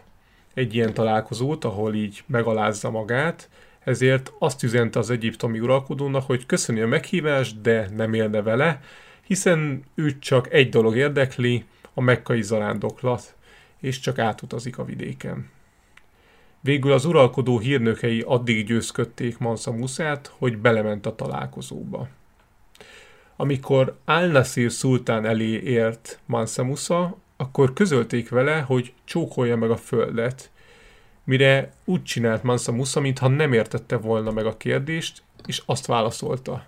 egy 0.53 0.75
ilyen 0.75 0.93
találkozót, 0.93 1.65
ahol 1.65 1.93
így 1.93 2.23
megalázza 2.25 2.89
magát, 2.89 3.49
ezért 3.83 4.33
azt 4.39 4.63
üzente 4.63 4.99
az 4.99 5.09
egyiptomi 5.09 5.59
uralkodónak, 5.59 6.23
hogy 6.23 6.45
köszöni 6.45 6.81
a 6.81 6.87
meghívást, 6.87 7.61
de 7.61 7.89
nem 7.95 8.13
élne 8.13 8.41
vele, 8.41 8.81
hiszen 9.23 9.83
őt 9.95 10.19
csak 10.19 10.53
egy 10.53 10.69
dolog 10.69 10.95
érdekli, 10.95 11.65
a 11.93 12.01
mekkai 12.01 12.41
zarándoklat, 12.41 13.35
és 13.79 13.99
csak 13.99 14.19
átutazik 14.19 14.77
a 14.77 14.85
vidéken. 14.85 15.49
Végül 16.59 16.91
az 16.91 17.05
uralkodó 17.05 17.59
hírnökei 17.59 18.21
addig 18.21 18.65
győzködték 18.65 19.37
Mansa 19.37 19.71
Musát, 19.71 20.31
hogy 20.37 20.57
belement 20.57 21.05
a 21.05 21.15
találkozóba. 21.15 22.07
Amikor 23.35 23.97
Al-Nasir 24.05 24.71
szultán 24.71 25.25
elé 25.25 25.61
ért 25.63 26.19
Mansa 26.25 26.63
Musa, 26.63 27.17
akkor 27.37 27.73
közölték 27.73 28.29
vele, 28.29 28.59
hogy 28.59 28.93
csókolja 29.03 29.57
meg 29.57 29.71
a 29.71 29.77
földet, 29.77 30.51
mire 31.23 31.73
úgy 31.85 32.03
csinált 32.03 32.43
Mansa 32.43 32.71
Musa, 32.71 32.99
mintha 32.99 33.27
nem 33.27 33.53
értette 33.53 33.97
volna 33.97 34.31
meg 34.31 34.45
a 34.45 34.57
kérdést, 34.57 35.23
és 35.45 35.61
azt 35.65 35.85
válaszolta. 35.85 36.65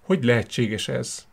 Hogy 0.00 0.24
lehetséges 0.24 0.88
ez? 0.88 1.26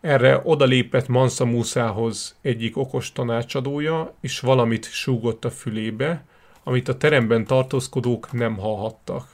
Erre 0.00 0.40
odalépett 0.44 1.08
Mansa 1.08 1.44
Musához 1.44 2.36
egyik 2.40 2.76
okos 2.76 3.12
tanácsadója, 3.12 4.14
és 4.20 4.40
valamit 4.40 4.90
súgott 4.90 5.44
a 5.44 5.50
fülébe, 5.50 6.24
amit 6.62 6.88
a 6.88 6.96
teremben 6.96 7.44
tartózkodók 7.44 8.32
nem 8.32 8.56
hallhattak. 8.56 9.28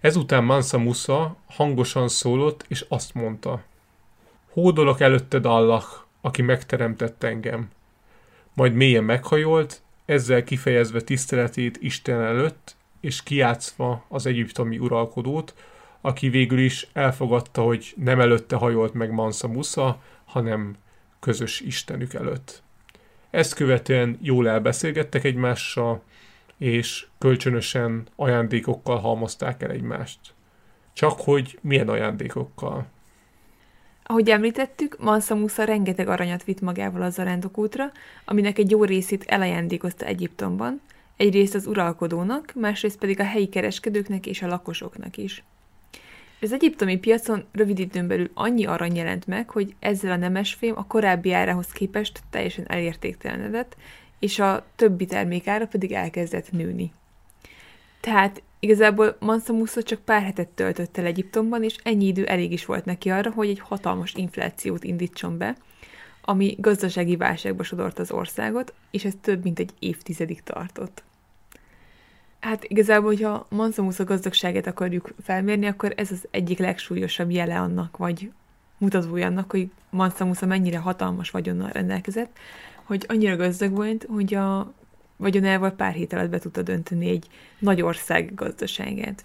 Ezután 0.00 0.44
Mansa 0.44 0.78
Musa 0.78 1.36
hangosan 1.46 2.08
szólott, 2.08 2.64
és 2.68 2.84
azt 2.88 3.14
mondta, 3.14 3.62
Hódolok 4.52 5.00
előtted 5.00 5.46
Allah, 5.46 5.84
aki 6.20 6.42
megteremtett 6.42 7.22
engem. 7.22 7.70
Majd 8.54 8.74
mélyen 8.74 9.04
meghajolt, 9.04 9.82
ezzel 10.04 10.44
kifejezve 10.44 11.00
tiszteletét 11.00 11.78
Isten 11.80 12.20
előtt, 12.20 12.76
és 13.00 13.22
kiátszva 13.22 14.04
az 14.08 14.26
egyiptomi 14.26 14.78
uralkodót, 14.78 15.54
aki 16.00 16.28
végül 16.28 16.58
is 16.58 16.88
elfogadta, 16.92 17.62
hogy 17.62 17.94
nem 17.96 18.20
előtte 18.20 18.56
hajolt 18.56 18.94
meg 18.94 19.10
Mansa 19.10 19.48
Musa, 19.48 20.02
hanem 20.24 20.76
közös 21.20 21.60
Istenük 21.60 22.14
előtt. 22.14 22.62
Ezt 23.30 23.54
követően 23.54 24.18
jól 24.20 24.48
elbeszélgettek 24.48 25.24
egymással, 25.24 26.02
és 26.58 27.06
kölcsönösen 27.18 28.06
ajándékokkal 28.16 28.98
halmozták 28.98 29.62
el 29.62 29.70
egymást. 29.70 30.18
Csak 30.92 31.20
hogy 31.20 31.58
milyen 31.62 31.88
ajándékokkal? 31.88 32.86
Ahogy 34.02 34.30
említettük, 34.30 34.96
Mansa 34.98 35.34
Musa 35.34 35.64
rengeteg 35.64 36.08
aranyat 36.08 36.44
vitt 36.44 36.60
magával 36.60 37.02
az 37.02 37.14
zarándokútra, 37.14 37.92
aminek 38.24 38.58
egy 38.58 38.70
jó 38.70 38.84
részét 38.84 39.24
elajándékozta 39.24 40.06
Egyiptomban, 40.06 40.80
egyrészt 41.16 41.54
az 41.54 41.66
uralkodónak, 41.66 42.52
másrészt 42.54 42.98
pedig 42.98 43.20
a 43.20 43.24
helyi 43.24 43.48
kereskedőknek 43.48 44.26
és 44.26 44.42
a 44.42 44.46
lakosoknak 44.46 45.16
is. 45.16 45.42
Az 46.40 46.52
egyiptomi 46.52 46.98
piacon 46.98 47.44
rövid 47.52 47.78
időn 47.78 48.06
belül 48.06 48.30
annyi 48.34 48.66
arany 48.66 48.96
jelent 48.96 49.26
meg, 49.26 49.50
hogy 49.50 49.74
ezzel 49.78 50.10
a 50.10 50.16
nemesfém 50.16 50.76
a 50.76 50.86
korábbi 50.86 51.32
árához 51.32 51.66
képest 51.66 52.20
teljesen 52.30 52.68
elértéktelenedett, 52.68 53.76
és 54.18 54.38
a 54.38 54.66
többi 54.76 55.06
termék 55.06 55.46
ára 55.46 55.66
pedig 55.66 55.92
elkezdett 55.92 56.52
nőni. 56.52 56.92
Tehát 58.00 58.42
igazából 58.64 59.16
Mansa 59.20 59.52
Musa 59.52 59.82
csak 59.82 60.00
pár 60.00 60.22
hetet 60.22 60.48
töltött 60.48 60.98
el 60.98 61.04
Egyiptomban, 61.04 61.62
és 61.62 61.76
ennyi 61.82 62.06
idő 62.06 62.24
elég 62.24 62.52
is 62.52 62.64
volt 62.64 62.84
neki 62.84 63.10
arra, 63.10 63.30
hogy 63.30 63.48
egy 63.48 63.60
hatalmas 63.60 64.14
inflációt 64.14 64.84
indítson 64.84 65.38
be, 65.38 65.56
ami 66.20 66.56
gazdasági 66.58 67.16
válságba 67.16 67.62
sodort 67.62 67.98
az 67.98 68.10
országot, 68.10 68.72
és 68.90 69.04
ez 69.04 69.12
több 69.20 69.42
mint 69.42 69.58
egy 69.58 69.70
évtizedig 69.78 70.42
tartott. 70.42 71.02
Hát 72.40 72.64
igazából, 72.64 73.06
hogyha 73.06 73.46
Mansa 73.48 73.82
Musa 73.82 74.04
gazdagságát 74.04 74.66
akarjuk 74.66 75.14
felmérni, 75.22 75.66
akkor 75.66 75.92
ez 75.96 76.10
az 76.10 76.28
egyik 76.30 76.58
legsúlyosabb 76.58 77.30
jele 77.30 77.60
annak, 77.60 77.96
vagy 77.96 78.30
mutatója 78.78 79.26
annak, 79.26 79.50
hogy 79.50 79.70
Mansa 79.90 80.24
Musa 80.24 80.46
mennyire 80.46 80.78
hatalmas 80.78 81.30
vagyonnal 81.30 81.70
rendelkezett, 81.70 82.38
hogy 82.82 83.04
annyira 83.08 83.36
gazdag 83.36 83.70
volt, 83.70 84.06
hogy 84.08 84.34
a 84.34 84.72
vagyonával 85.22 85.70
pár 85.70 85.92
hét 85.92 86.12
alatt 86.12 86.30
be 86.30 86.38
tudta 86.38 86.62
dönteni 86.62 87.08
egy 87.08 87.26
nagy 87.58 87.82
ország 87.82 88.34
gazdaságát. 88.34 89.24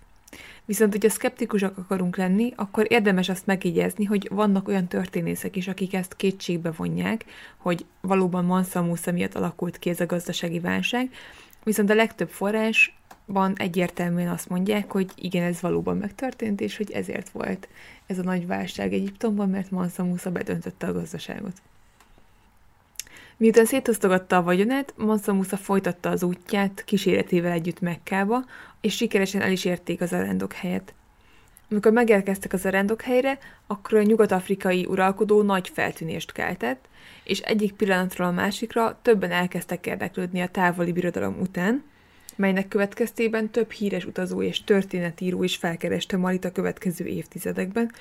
Viszont, 0.66 0.92
hogyha 0.92 1.10
szkeptikusak 1.10 1.78
akarunk 1.78 2.18
lenni, 2.18 2.54
akkor 2.56 2.86
érdemes 2.90 3.30
azt 3.30 3.46
megjegyezni, 3.46 4.06
hogy 4.06 4.30
vannak 4.32 4.68
olyan 4.68 4.88
történészek 4.88 5.56
is, 5.56 5.68
akik 5.68 5.94
ezt 5.94 6.16
kétségbe 6.16 6.72
vonják, 6.72 7.26
hogy 7.58 7.86
valóban 8.02 8.46
Mansa 8.46 8.82
Musa 8.82 9.12
miatt 9.12 9.36
alakult 9.36 9.80
ki 9.80 9.90
ez 9.90 10.00
a 10.00 10.06
gazdasági 10.06 10.60
válság, 10.60 11.10
viszont 11.64 11.90
a 11.90 11.96
legtöbb 11.96 12.30
forrásban 12.30 13.54
egyértelműen 13.58 14.30
azt 14.30 14.50
mondják, 14.50 14.92
hogy 14.92 15.12
igen, 15.16 15.44
ez 15.44 15.62
valóban 15.62 15.98
megtörtént, 15.98 16.62
és 16.62 16.78
hogy 16.78 16.92
ezért 16.92 17.30
volt 17.30 17.68
ez 18.06 18.20
a 18.20 18.24
nagy 18.24 18.48
válság 18.48 18.94
Egyiptomban, 18.94 19.50
mert 19.50 19.72
Mansa 19.72 20.04
Musa 20.04 20.32
bedöntötte 20.32 20.88
a 20.88 20.94
gazdaságot. 20.94 21.62
Miután 23.40 23.66
szétosztogatta 23.66 24.38
a 24.38 24.44
vagyonát, 24.44 24.94
Mansa 24.96 25.34
Musa 25.34 25.58
folytatta 25.58 26.10
az 26.10 26.24
útját 26.24 26.84
kíséretével 26.86 27.52
együtt 27.52 27.80
Mekkába, 27.80 28.46
és 28.82 28.96
sikeresen 28.96 29.42
el 29.42 29.52
is 29.52 29.66
érték 29.66 30.02
az 30.02 30.14
arándok 30.14 30.54
helyet. 30.54 30.94
Amikor 31.70 31.92
megérkeztek 31.92 32.54
az 32.54 32.66
arándok 32.66 33.02
helyre, 33.02 33.38
akkor 33.68 33.98
a 33.98 34.04
nyugat-afrikai 34.04 34.86
uralkodó 34.86 35.42
nagy 35.42 35.70
feltűnést 35.70 36.32
keltett, 36.32 36.88
és 37.24 37.40
egyik 37.40 37.74
pillanatról 37.74 38.28
a 38.28 38.32
másikra 38.32 39.00
többen 39.02 39.32
elkezdtek 39.32 39.86
érdeklődni 39.86 40.42
a 40.42 40.48
távoli 40.48 40.92
birodalom 40.92 41.40
után, 41.40 41.84
melynek 42.36 42.68
következtében 42.68 43.50
több 43.50 43.72
híres 43.72 44.06
utazó 44.06 44.42
és 44.42 44.64
történetíró 44.64 45.44
is 45.44 45.56
felkereste 45.56 46.18
Malit 46.18 46.46
a 46.46 46.52
következő 46.52 47.06
évtizedekben, 47.06 47.92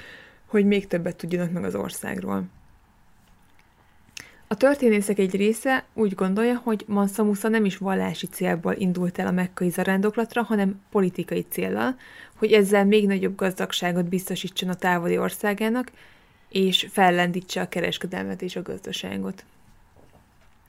hogy 0.46 0.64
még 0.64 0.86
többet 0.86 1.16
tudjanak 1.16 1.52
meg 1.52 1.64
az 1.64 1.74
országról. 1.74 2.44
A 4.48 4.54
történészek 4.54 5.18
egy 5.18 5.36
része 5.36 5.84
úgy 5.94 6.14
gondolja, 6.14 6.60
hogy 6.64 6.84
Mansa 6.86 7.24
Musa 7.24 7.48
nem 7.48 7.64
is 7.64 7.76
vallási 7.76 8.26
célból 8.26 8.74
indult 8.78 9.18
el 9.18 9.26
a 9.26 9.30
mekkai 9.30 9.68
zarándoklatra, 9.70 10.42
hanem 10.42 10.80
politikai 10.90 11.46
célral, 11.48 11.96
hogy 12.36 12.52
ezzel 12.52 12.84
még 12.84 13.06
nagyobb 13.06 13.36
gazdagságot 13.36 14.08
biztosítson 14.08 14.68
a 14.68 14.74
távoli 14.74 15.18
országának, 15.18 15.90
és 16.48 16.86
fellendítse 16.90 17.60
a 17.60 17.68
kereskedelmet 17.68 18.42
és 18.42 18.56
a 18.56 18.62
gazdaságot. 18.62 19.44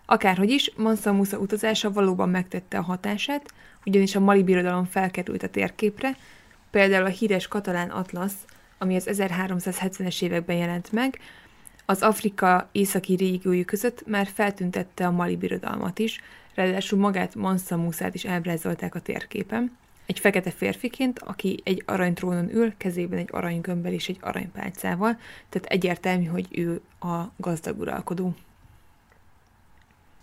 Akárhogy 0.06 0.50
is, 0.50 0.72
Mansa 0.78 1.14
Musa 1.14 1.38
utazása 1.38 1.92
valóban 1.92 2.30
megtette 2.30 2.78
a 2.78 2.82
hatását, 2.82 3.54
ugyanis 3.86 4.16
a 4.16 4.20
Mali 4.20 4.44
birodalom 4.44 4.86
felkerült 4.86 5.44
a 5.44 5.50
térképre, 5.50 6.18
például 6.72 7.06
a 7.06 7.10
híres 7.10 7.48
katalán 7.48 7.90
atlasz, 7.90 8.46
ami 8.78 8.96
az 8.96 9.10
1370-es 9.12 10.22
években 10.22 10.56
jelent 10.56 10.92
meg, 10.92 11.20
az 11.90 12.02
Afrika 12.02 12.70
északi 12.72 13.16
régiói 13.16 13.66
között 13.66 14.08
már 14.08 14.28
feltüntette 14.34 15.06
a 15.06 15.12
Mali 15.12 15.36
birodalmat 15.36 16.00
is, 16.00 16.22
ráadásul 16.54 17.00
magát 17.00 17.36
Mansa 17.36 17.78
Musát 17.78 18.16
is 18.16 18.26
elbrázolták 18.26 18.96
a 18.96 19.00
térképen. 19.00 19.78
Egy 20.06 20.20
fekete 20.20 20.52
férfiként, 20.52 21.20
aki 21.20 21.60
egy 21.64 21.84
aranytrónon 21.86 22.56
ül, 22.56 22.74
kezében 22.78 23.20
egy 23.20 23.30
aranygömbbel 23.32 23.94
és 23.94 24.08
egy 24.08 24.18
aranypálcával, 24.22 25.18
tehát 25.50 25.68
egyértelmű, 25.68 26.26
hogy 26.26 26.48
ő 26.52 26.82
a 27.00 27.32
gazdag 27.38 27.80
uralkodó. 27.80 28.36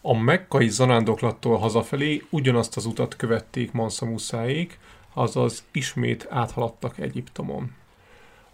A 0.01 0.15
mekkai 0.19 0.69
zarándoklattól 0.69 1.57
hazafelé 1.57 2.23
ugyanazt 2.31 2.77
az 2.77 2.87
utat 2.87 3.17
követték 3.17 3.73
Mansa 3.73 4.07
Musáék, 4.07 4.79
azaz 5.13 5.65
ismét 5.73 6.27
áthaladtak 6.31 6.99
Egyiptomon. 6.99 7.71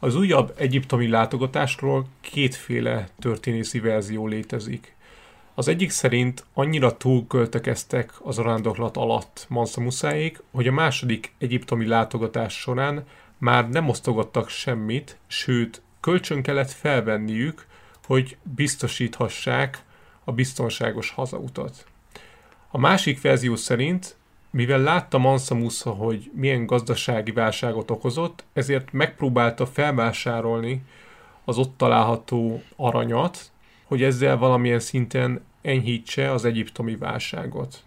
Az 0.03 0.17
újabb 0.17 0.55
egyiptomi 0.57 1.09
látogatásról 1.09 2.07
kétféle 2.21 3.09
történészi 3.19 3.81
verzió 3.81 4.27
létezik. 4.27 4.95
Az 5.55 5.69
egyik 5.69 5.91
szerint 5.91 6.45
annyira 6.55 6.97
túlköltekeztek 6.97 8.13
az 8.23 8.39
arándoklat 8.39 8.97
alatt 8.97 9.47
Mansa 9.49 9.81
Musáék, 9.81 10.43
hogy 10.51 10.67
a 10.67 10.73
második 10.73 11.35
egyiptomi 11.39 11.87
látogatás 11.87 12.55
során 12.55 13.05
már 13.39 13.69
nem 13.69 13.89
osztogattak 13.89 14.49
semmit, 14.49 15.19
sőt, 15.27 15.83
kölcsön 16.01 16.43
kellett 16.43 16.71
felvenniük, 16.71 17.67
hogy 18.07 18.37
biztosíthassák 18.43 19.85
a 20.25 20.33
biztonságos 20.33 21.11
hazautat. 21.11 21.87
A 22.71 22.79
másik 22.79 23.21
verzió 23.21 23.57
szerint 23.57 24.17
mivel 24.51 24.81
látta 24.81 25.19
Mansa 25.19 25.55
Musa, 25.55 25.91
hogy 25.91 26.31
milyen 26.35 26.67
gazdasági 26.67 27.33
válságot 27.33 27.91
okozott, 27.91 28.45
ezért 28.53 28.93
megpróbálta 28.93 29.67
felvásárolni 29.67 30.83
az 31.45 31.59
ott 31.59 31.77
található 31.77 32.63
aranyat, 32.77 33.51
hogy 33.85 34.03
ezzel 34.03 34.37
valamilyen 34.37 34.81
szinten 34.81 35.45
enyhítse 35.63 36.31
az 36.31 36.45
egyiptomi 36.45 36.97
válságot. 36.97 37.83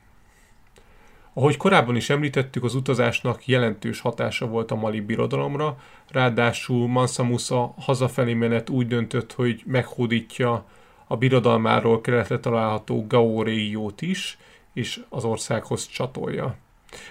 Ahogy 1.34 1.58
korábban 1.58 1.96
is 1.96 2.10
említettük, 2.10 2.64
az 2.64 2.76
utazásnak 2.76 3.48
jelentős 3.48 4.00
hatása 4.00 4.48
volt 4.48 4.72
a 4.72 4.76
Mali 4.76 5.00
birodalomra, 5.00 5.78
ráadásul 6.08 6.88
Mansa 6.88 7.24
Musa 7.24 7.74
hazafelé 7.78 8.34
menet 8.34 8.70
úgy 8.70 8.88
döntött, 8.88 9.34
hogy 9.34 9.64
meghódítja 9.66 10.66
a 11.08 11.18
birodalmáról 11.18 12.02
keletre 12.02 12.40
található 12.40 13.08
Gao 13.08 13.44
régiót 13.44 14.02
is, 14.02 14.38
és 14.74 15.04
az 15.10 15.24
országhoz 15.24 15.88
csatolja. 15.88 16.56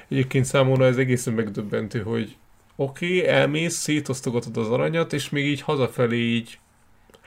Egyébként 0.08 0.44
számomra 0.44 0.84
ez 0.84 0.96
egészen 0.96 1.34
megdöbbentő, 1.34 2.02
hogy 2.02 2.36
oké, 2.76 3.06
okay, 3.06 3.28
elmész, 3.28 3.74
szétosztogatod 3.74 4.56
az 4.56 4.68
aranyat, 4.68 5.12
és 5.12 5.28
még 5.28 5.46
így 5.46 5.60
hazafelé 5.60 6.16
így 6.16 6.58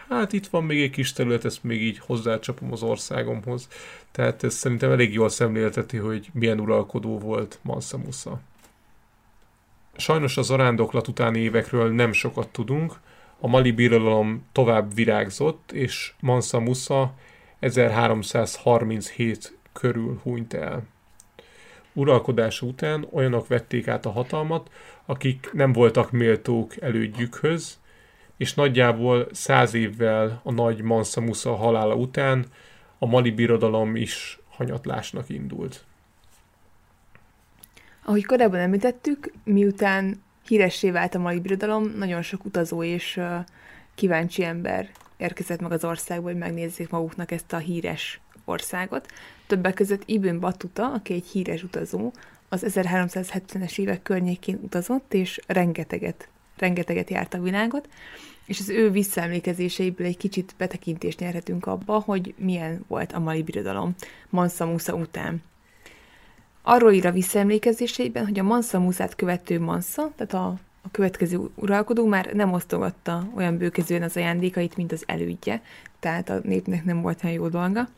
hát 0.10 0.34
itt 0.34 0.48
van 0.48 0.64
még 0.64 0.82
egy 0.82 0.90
kis 0.90 1.14
terület, 1.14 1.46
ezt 1.46 1.64
még 1.64 1.82
így 1.82 2.00
hozzácsapom 2.00 2.72
az 2.72 2.84
országomhoz. 2.84 3.68
Tehát 4.12 4.44
ez 4.44 4.54
szerintem 4.54 4.92
elég 4.92 5.14
jól 5.14 5.30
szemlélteti, 5.30 5.98
hogy 5.98 6.30
milyen 6.34 6.60
uralkodó 6.60 7.20
volt 7.20 7.60
Mansa 7.62 7.98
Musa. 7.98 8.40
Sajnos 9.98 10.38
az 10.38 10.52
arándoklat 10.52 11.08
utáni 11.08 11.40
évekről 11.40 11.94
nem 11.94 12.12
sokat 12.12 12.48
tudunk, 12.48 13.00
a 13.40 13.48
Mali 13.48 13.72
birodalom 13.72 14.46
tovább 14.52 14.94
virágzott, 14.94 15.72
és 15.72 16.14
Mansa 16.20 16.60
Musa 16.60 17.14
1337 17.60 19.58
körül 19.80 20.20
hunyt 20.24 20.54
el. 20.54 20.84
Uralkodása 21.94 22.66
után 22.66 23.08
olyanok 23.12 23.48
vették 23.48 23.88
át 23.88 24.06
a 24.06 24.12
hatalmat, 24.12 24.72
akik 25.06 25.50
nem 25.54 25.74
voltak 25.74 26.12
méltók 26.12 26.82
elődjükhöz, 26.82 27.80
és 28.38 28.54
nagyjából 28.54 29.28
száz 29.32 29.74
évvel 29.74 30.42
a 30.44 30.52
nagy 30.52 30.82
Mansa 30.82 31.22
Musa 31.22 31.56
halála 31.56 31.96
után 31.96 32.46
a 33.00 33.06
Mali 33.06 33.32
birodalom 33.32 33.96
is 33.96 34.40
hanyatlásnak 34.50 35.30
indult. 35.30 35.84
Ahogy 38.04 38.26
korábban 38.26 38.60
említettük, 38.60 39.32
miután 39.44 40.24
híressé 40.48 40.92
vált 40.92 41.16
a 41.16 41.20
Mali 41.20 41.40
birodalom, 41.40 41.94
nagyon 41.98 42.22
sok 42.22 42.46
utazó 42.46 42.84
és 42.84 43.20
kíváncsi 43.96 44.44
ember 44.44 44.90
érkezett 45.18 45.62
meg 45.62 45.72
az 45.72 45.84
országba, 45.84 46.28
hogy 46.28 46.38
megnézzék 46.38 46.90
maguknak 46.90 47.32
ezt 47.32 47.54
a 47.54 47.58
híres 47.58 48.20
országot. 48.46 49.08
Többek 49.48 49.74
között 49.74 50.04
Ibn 50.06 50.40
Batuta, 50.40 50.92
aki 50.92 51.14
egy 51.14 51.26
híres 51.26 51.64
utazó, 51.64 52.12
az 52.50 52.64
1370-es 52.68 53.80
évek 53.80 54.02
környékén 54.02 54.60
utazott, 54.62 55.14
és 55.14 55.40
rengeteget, 55.48 56.30
rengeteget 56.58 57.10
járt 57.10 57.34
a 57.34 57.42
világot, 57.42 57.90
és 58.46 58.60
az 58.60 58.70
ő 58.70 58.90
visszaemlékezéseiből 58.90 60.08
egy 60.08 60.18
kicsit 60.18 60.54
betekintést 60.58 61.20
nyerhetünk 61.20 61.66
abba, 61.66 62.00
hogy 62.00 62.34
milyen 62.38 62.84
volt 62.88 63.12
a 63.12 63.20
Mali 63.20 63.44
birodalom 63.44 63.96
Mansa 64.30 64.66
Musa 64.66 64.94
után. 64.94 65.44
Arról 66.62 66.92
ír 66.92 67.06
a 67.06 67.12
visszaemlékezéseiben, 67.12 68.26
hogy 68.26 68.40
a 68.40 68.44
Mansa 68.44 68.80
Musát 68.80 69.16
követő 69.16 69.60
Mansa, 69.60 70.12
tehát 70.16 70.34
a, 70.34 70.48
a 70.82 70.92
következő 70.92 71.40
uralkodó 71.56 72.06
már 72.06 72.34
nem 72.34 72.54
osztogatta 72.54 73.28
olyan 73.36 73.58
bőkezően 73.58 74.02
az 74.02 74.18
ajándékait, 74.18 74.78
mint 74.78 74.92
az 74.92 75.04
elődje, 75.08 75.62
tehát 76.00 76.30
a 76.30 76.40
népnek 76.44 76.84
nem 76.84 77.02
volt 77.02 77.24
olyan 77.24 77.36
jó 77.36 77.48
dolga 77.48 77.90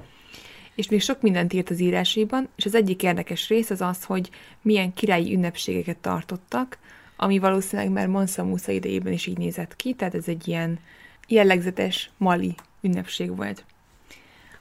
és 0.77 0.89
még 0.89 1.01
sok 1.01 1.21
mindent 1.21 1.53
írt 1.53 1.69
az 1.69 1.79
írásaiban, 1.79 2.47
és 2.55 2.65
az 2.65 2.75
egyik 2.75 3.03
érdekes 3.03 3.47
rész 3.47 3.69
az 3.69 3.81
az, 3.81 4.03
hogy 4.03 4.29
milyen 4.61 4.93
királyi 4.93 5.33
ünnepségeket 5.33 5.97
tartottak, 5.97 6.77
ami 7.15 7.39
valószínűleg 7.39 7.91
már 7.91 8.07
Mansa 8.07 8.43
Musa 8.43 8.71
idejében 8.71 9.13
is 9.13 9.25
így 9.25 9.37
nézett 9.37 9.75
ki, 9.75 9.93
tehát 9.93 10.15
ez 10.15 10.27
egy 10.27 10.47
ilyen 10.47 10.79
jellegzetes 11.27 12.11
mali 12.17 12.55
ünnepség 12.81 13.35
volt. 13.35 13.65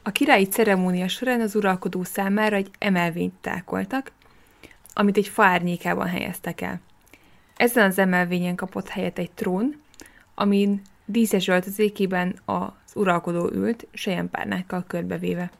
A 0.02 0.10
királyi 0.10 0.44
ceremónia 0.44 1.08
során 1.08 1.40
az 1.40 1.54
uralkodó 1.54 2.04
számára 2.04 2.56
egy 2.56 2.70
emelvényt 2.78 3.34
tákoltak, 3.40 4.12
amit 4.92 5.16
egy 5.16 5.28
fa 5.28 5.44
árnyékában 5.44 6.06
helyeztek 6.06 6.60
el. 6.60 6.80
Ezen 7.56 7.86
az 7.86 7.98
emelvényen 7.98 8.54
kapott 8.54 8.88
helyet 8.88 9.18
egy 9.18 9.30
trón, 9.30 9.80
amin 10.34 10.82
díszes 11.04 11.48
öltözékében 11.48 12.40
az 12.44 12.94
uralkodó 12.94 13.50
ült, 13.52 13.86
sejempárnákkal 13.92 14.84
körbevéve. 14.86 15.50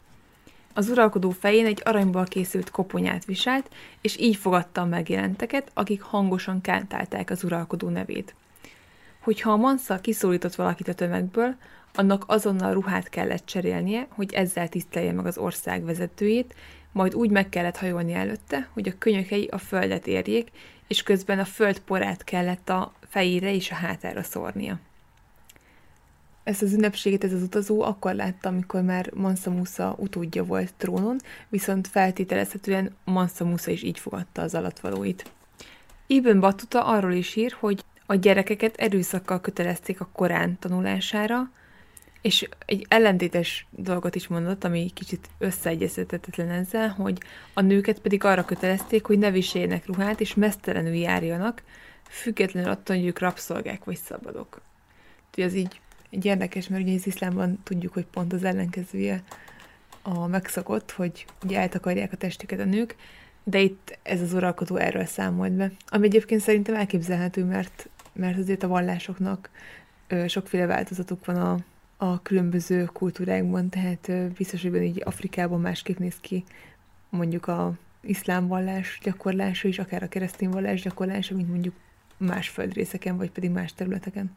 Az 0.77 0.89
uralkodó 0.89 1.31
fején 1.31 1.67
egy 1.67 1.81
aranyból 1.85 2.25
készült 2.25 2.71
koponyát 2.71 3.25
viselt, 3.25 3.71
és 4.01 4.19
így 4.19 4.37
fogadta 4.37 4.81
a 4.81 4.85
megjelenteket, 4.85 5.71
akik 5.75 6.03
hangosan 6.03 6.61
kántálták 6.61 7.31
az 7.31 7.45
uralkodó 7.45 7.89
nevét. 7.89 8.35
Hogyha 9.21 9.53
a 9.53 9.57
mansza 9.57 10.01
kiszólított 10.01 10.55
valakit 10.55 10.89
a 10.89 10.95
tömegből, 10.95 11.55
annak 11.95 12.25
azonnal 12.27 12.73
ruhát 12.73 13.09
kellett 13.09 13.47
cserélnie, 13.47 14.07
hogy 14.09 14.33
ezzel 14.33 14.69
tisztelje 14.69 15.13
meg 15.13 15.27
az 15.27 15.39
ország 15.39 15.85
vezetőjét, 15.85 16.55
majd 16.93 17.15
úgy 17.15 17.31
meg 17.31 17.49
kellett 17.49 17.77
hajolni 17.77 18.13
előtte, 18.13 18.69
hogy 18.73 18.89
a 18.89 18.99
könyökei 18.99 19.47
a 19.47 19.59
földet 19.59 20.07
érjék, 20.07 20.51
és 20.87 21.03
közben 21.03 21.39
a 21.39 21.45
föld 21.45 21.79
porát 21.81 22.25
kellett 22.25 22.69
a 22.69 22.93
fejére 23.09 23.55
és 23.55 23.71
a 23.71 23.75
hátára 23.75 24.23
szórnia 24.23 24.79
ezt 26.47 26.63
az 26.63 26.73
ünnepséget 26.73 27.25
ez 27.25 27.33
az 27.33 27.43
utazó 27.43 27.83
akkor 27.83 28.15
látta, 28.15 28.49
amikor 28.49 28.83
már 28.83 29.11
Mansa 29.15 29.51
Musa 29.51 29.95
utódja 29.99 30.45
volt 30.45 30.75
trónon, 30.77 31.17
viszont 31.49 31.89
feltételezhetően 31.89 32.97
Mansa 33.05 33.45
Musa 33.45 33.71
is 33.71 33.83
így 33.83 33.99
fogadta 33.99 34.43
az 34.43 34.55
alatvalóit. 34.55 35.31
Ibn 36.07 36.41
Batuta 36.41 36.85
arról 36.85 37.13
is 37.13 37.37
ír, 37.37 37.57
hogy 37.61 37.85
a 38.07 38.15
gyerekeket 38.15 38.77
erőszakkal 38.77 39.41
kötelezték 39.41 40.01
a 40.01 40.09
Korán 40.13 40.59
tanulására, 40.59 41.51
és 42.21 42.49
egy 42.67 42.87
ellentétes 42.89 43.67
dolgot 43.71 44.15
is 44.15 44.27
mondott, 44.27 44.65
ami 44.65 44.91
kicsit 44.95 45.29
összeegyeztetetlen 45.39 46.51
ezzel, 46.51 46.89
hogy 46.89 47.19
a 47.55 47.61
nőket 47.61 47.99
pedig 47.99 48.25
arra 48.25 48.45
kötelezték, 48.45 49.05
hogy 49.07 49.19
ne 49.19 49.31
viseljenek 49.31 49.87
ruhát, 49.87 50.21
és 50.21 50.35
mesztelenül 50.35 50.95
járjanak, 50.95 51.63
függetlenül 52.09 52.71
attól, 52.71 52.97
hogy 52.97 53.07
ők 53.07 53.19
rabszolgák 53.19 53.85
vagy 53.85 53.97
szabadok. 53.97 54.61
Úgyhogy 55.29 55.45
az 55.45 55.55
így 55.55 55.81
egy 56.11 56.25
érdekes, 56.25 56.69
mert 56.69 56.83
ugye 56.83 56.95
az 56.95 57.07
iszlámban 57.07 57.59
tudjuk, 57.63 57.93
hogy 57.93 58.07
pont 58.07 58.33
az 58.33 58.45
ellenkezője 58.45 59.23
a 60.03 60.27
megszokott, 60.27 60.91
hogy 60.91 61.27
ugye 61.45 61.59
eltakarják 61.59 62.13
a 62.13 62.17
testüket 62.17 62.61
a 62.61 62.65
nők, 62.65 62.97
de 63.45 63.61
itt 63.61 63.99
ez 64.03 64.21
az 64.21 64.33
uralkodó 64.33 64.77
erről 64.77 65.05
számolt 65.05 65.53
be. 65.53 65.71
Ami 65.87 66.07
egyébként 66.07 66.41
szerintem 66.41 66.75
elképzelhető, 66.75 67.45
mert, 67.45 67.89
mert 68.13 68.39
azért 68.39 68.63
a 68.63 68.69
vallásoknak 68.69 69.51
ö, 70.09 70.27
sokféle 70.29 70.67
változatuk 70.67 71.25
van 71.25 71.37
a, 71.37 71.59
a 71.97 72.23
különböző 72.23 72.85
kultúrákban, 72.85 73.69
tehát 73.69 74.09
ö, 74.09 74.27
biztos, 74.27 74.63
hogy 74.63 74.83
így 74.83 75.03
Afrikában 75.05 75.61
másképp 75.61 75.99
néz 75.99 76.17
ki 76.21 76.45
mondjuk 77.09 77.47
a 77.47 77.73
iszlám 78.01 78.47
vallás 78.47 78.99
gyakorlása 79.03 79.69
is, 79.69 79.79
akár 79.79 80.03
a 80.03 80.09
keresztény 80.09 80.51
vallás 80.51 80.83
gyakorlása, 80.83 81.35
mint 81.35 81.49
mondjuk 81.49 81.75
más 82.17 82.49
földrészeken, 82.49 83.17
vagy 83.17 83.31
pedig 83.31 83.51
más 83.51 83.75
területeken. 83.75 84.37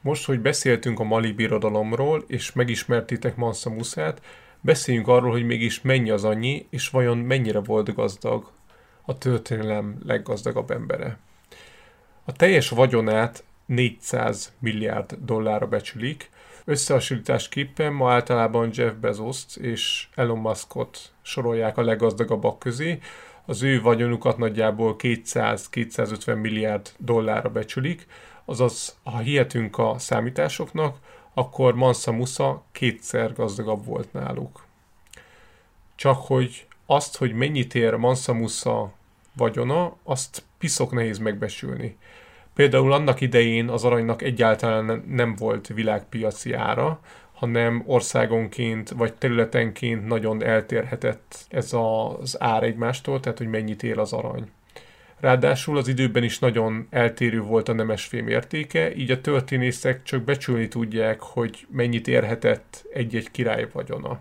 Most, 0.00 0.24
hogy 0.24 0.40
beszéltünk 0.40 1.00
a 1.00 1.04
Mali 1.04 1.32
birodalomról, 1.32 2.24
és 2.26 2.52
megismertétek 2.52 3.36
Mansa 3.36 3.70
Musát, 3.70 4.22
beszéljünk 4.60 5.08
arról, 5.08 5.30
hogy 5.30 5.46
mégis 5.46 5.80
mennyi 5.80 6.10
az 6.10 6.24
annyi, 6.24 6.66
és 6.70 6.88
vajon 6.88 7.18
mennyire 7.18 7.60
volt 7.60 7.94
gazdag 7.94 8.50
a 9.04 9.18
történelem 9.18 9.98
leggazdagabb 10.06 10.70
embere. 10.70 11.18
A 12.24 12.32
teljes 12.32 12.68
vagyonát 12.68 13.44
400 13.66 14.52
milliárd 14.58 15.16
dollárra 15.24 15.66
becsülik. 15.66 16.30
Összehasonlításképpen 16.64 17.92
ma 17.92 18.12
általában 18.12 18.70
Jeff 18.72 18.92
bezos 18.92 19.42
és 19.56 20.08
Elon 20.14 20.38
Muskot 20.38 20.98
sorolják 21.22 21.76
a 21.76 21.82
leggazdagabbak 21.82 22.58
közé. 22.58 22.98
Az 23.48 23.62
ő 23.62 23.82
vagyonukat 23.82 24.38
nagyjából 24.38 24.96
200-250 24.98 26.40
milliárd 26.40 26.90
dollárra 26.98 27.50
becsülik, 27.50 28.06
azaz 28.44 28.98
ha 29.02 29.18
hihetünk 29.18 29.78
a 29.78 29.94
számításoknak, 29.98 30.96
akkor 31.34 31.74
Mansa 31.74 32.12
Musa 32.12 32.62
kétszer 32.72 33.32
gazdagabb 33.32 33.84
volt 33.84 34.12
náluk. 34.12 34.64
Csak 35.94 36.16
hogy 36.26 36.66
azt, 36.86 37.16
hogy 37.16 37.32
mennyit 37.32 37.74
ér 37.74 37.94
Mansa 37.94 38.32
Musa 38.32 38.92
vagyona, 39.36 39.96
azt 40.04 40.42
piszok 40.58 40.92
nehéz 40.92 41.18
megbesülni. 41.18 41.96
Például 42.54 42.92
annak 42.92 43.20
idején 43.20 43.68
az 43.68 43.84
aranynak 43.84 44.22
egyáltalán 44.22 45.04
nem 45.08 45.34
volt 45.36 45.66
világpiaci 45.66 46.52
ára, 46.52 47.00
hanem 47.38 47.82
országonként 47.86 48.90
vagy 48.90 49.14
területenként 49.14 50.06
nagyon 50.06 50.42
eltérhetett 50.44 51.46
ez 51.48 51.72
az 51.72 52.40
ár 52.40 52.62
egymástól, 52.62 53.20
tehát 53.20 53.38
hogy 53.38 53.48
mennyit 53.48 53.82
ér 53.82 53.98
az 53.98 54.12
arany. 54.12 54.50
Ráadásul 55.20 55.76
az 55.76 55.88
időben 55.88 56.22
is 56.22 56.38
nagyon 56.38 56.86
eltérő 56.90 57.40
volt 57.40 57.68
a 57.68 57.72
nemesfém 57.72 58.28
értéke, 58.28 58.94
így 58.94 59.10
a 59.10 59.20
történészek 59.20 60.02
csak 60.02 60.22
becsülni 60.22 60.68
tudják, 60.68 61.20
hogy 61.20 61.66
mennyit 61.70 62.08
érhetett 62.08 62.84
egy-egy 62.92 63.30
király 63.30 63.68
vagyona. 63.72 64.20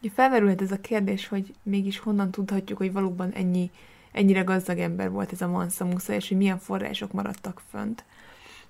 Ugye 0.00 0.10
felmerülhet 0.14 0.62
ez 0.62 0.72
a 0.72 0.80
kérdés, 0.80 1.28
hogy 1.28 1.54
mégis 1.62 1.98
honnan 1.98 2.30
tudhatjuk, 2.30 2.78
hogy 2.78 2.92
valóban 2.92 3.32
ennyi, 3.32 3.70
ennyire 4.12 4.40
gazdag 4.40 4.78
ember 4.78 5.10
volt 5.10 5.32
ez 5.32 5.40
a 5.40 5.48
Mansa 5.48 5.84
Musa, 5.84 6.12
és 6.12 6.28
hogy 6.28 6.36
milyen 6.36 6.58
források 6.58 7.12
maradtak 7.12 7.62
fönt. 7.70 8.04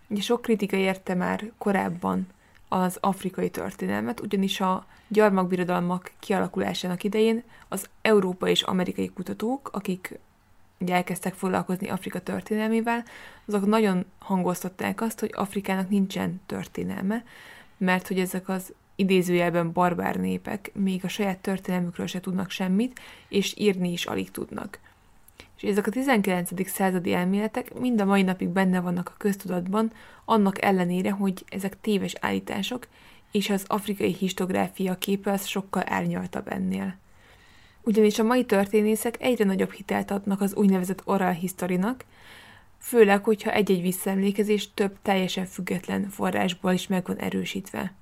Ugye 0.08 0.20
sok 0.20 0.42
kritika 0.42 0.76
érte 0.76 1.14
már 1.14 1.50
korábban 1.58 2.26
az 2.68 2.98
afrikai 3.00 3.50
történelmet, 3.50 4.20
ugyanis 4.20 4.60
a 4.60 4.86
gyarmakbirodalmak 5.08 6.12
kialakulásának 6.18 7.04
idején 7.04 7.42
az 7.68 7.88
európai 8.02 8.50
és 8.50 8.62
amerikai 8.62 9.08
kutatók, 9.08 9.70
akik 9.72 10.18
ugye 10.78 10.94
elkezdtek 10.94 11.34
foglalkozni 11.34 11.88
Afrika 11.88 12.20
történelmével, 12.20 13.04
azok 13.46 13.66
nagyon 13.66 14.04
hangoztatták 14.18 15.00
azt, 15.00 15.20
hogy 15.20 15.30
Afrikának 15.34 15.88
nincsen 15.88 16.40
történelme, 16.46 17.24
mert 17.76 18.08
hogy 18.08 18.18
ezek 18.18 18.48
az 18.48 18.72
idézőjelben 18.94 19.72
barbár 19.72 20.16
népek 20.16 20.70
még 20.74 21.04
a 21.04 21.08
saját 21.08 21.38
történelmükről 21.38 22.06
se 22.06 22.20
tudnak 22.20 22.50
semmit, 22.50 23.00
és 23.28 23.54
írni 23.56 23.92
is 23.92 24.04
alig 24.04 24.30
tudnak. 24.30 24.78
És 25.56 25.68
ezek 25.68 25.86
a 25.86 25.90
19. 25.90 26.68
századi 26.68 27.12
elméletek 27.12 27.74
mind 27.78 28.00
a 28.00 28.04
mai 28.04 28.22
napig 28.22 28.48
benne 28.48 28.80
vannak 28.80 29.08
a 29.08 29.16
köztudatban, 29.18 29.92
annak 30.24 30.62
ellenére, 30.62 31.10
hogy 31.10 31.44
ezek 31.48 31.80
téves 31.80 32.14
állítások, 32.20 32.86
és 33.30 33.50
az 33.50 33.64
afrikai 33.66 34.12
histográfia 34.12 34.98
képe 34.98 35.30
az 35.32 35.46
sokkal 35.46 35.82
árnyaltabb 35.86 36.52
ennél. 36.52 36.96
Ugyanis 37.82 38.18
a 38.18 38.22
mai 38.22 38.44
történészek 38.44 39.16
egyre 39.22 39.44
nagyobb 39.44 39.72
hitelt 39.72 40.10
adnak 40.10 40.40
az 40.40 40.54
úgynevezett 40.54 41.02
oral 41.04 41.32
historinak, 41.32 42.04
főleg, 42.78 43.24
hogyha 43.24 43.52
egy-egy 43.52 43.80
visszaemlékezés 43.80 44.74
több 44.74 44.96
teljesen 45.02 45.46
független 45.46 46.08
forrásból 46.08 46.72
is 46.72 46.86
meg 46.86 47.06
van 47.06 47.16
erősítve. 47.16 47.92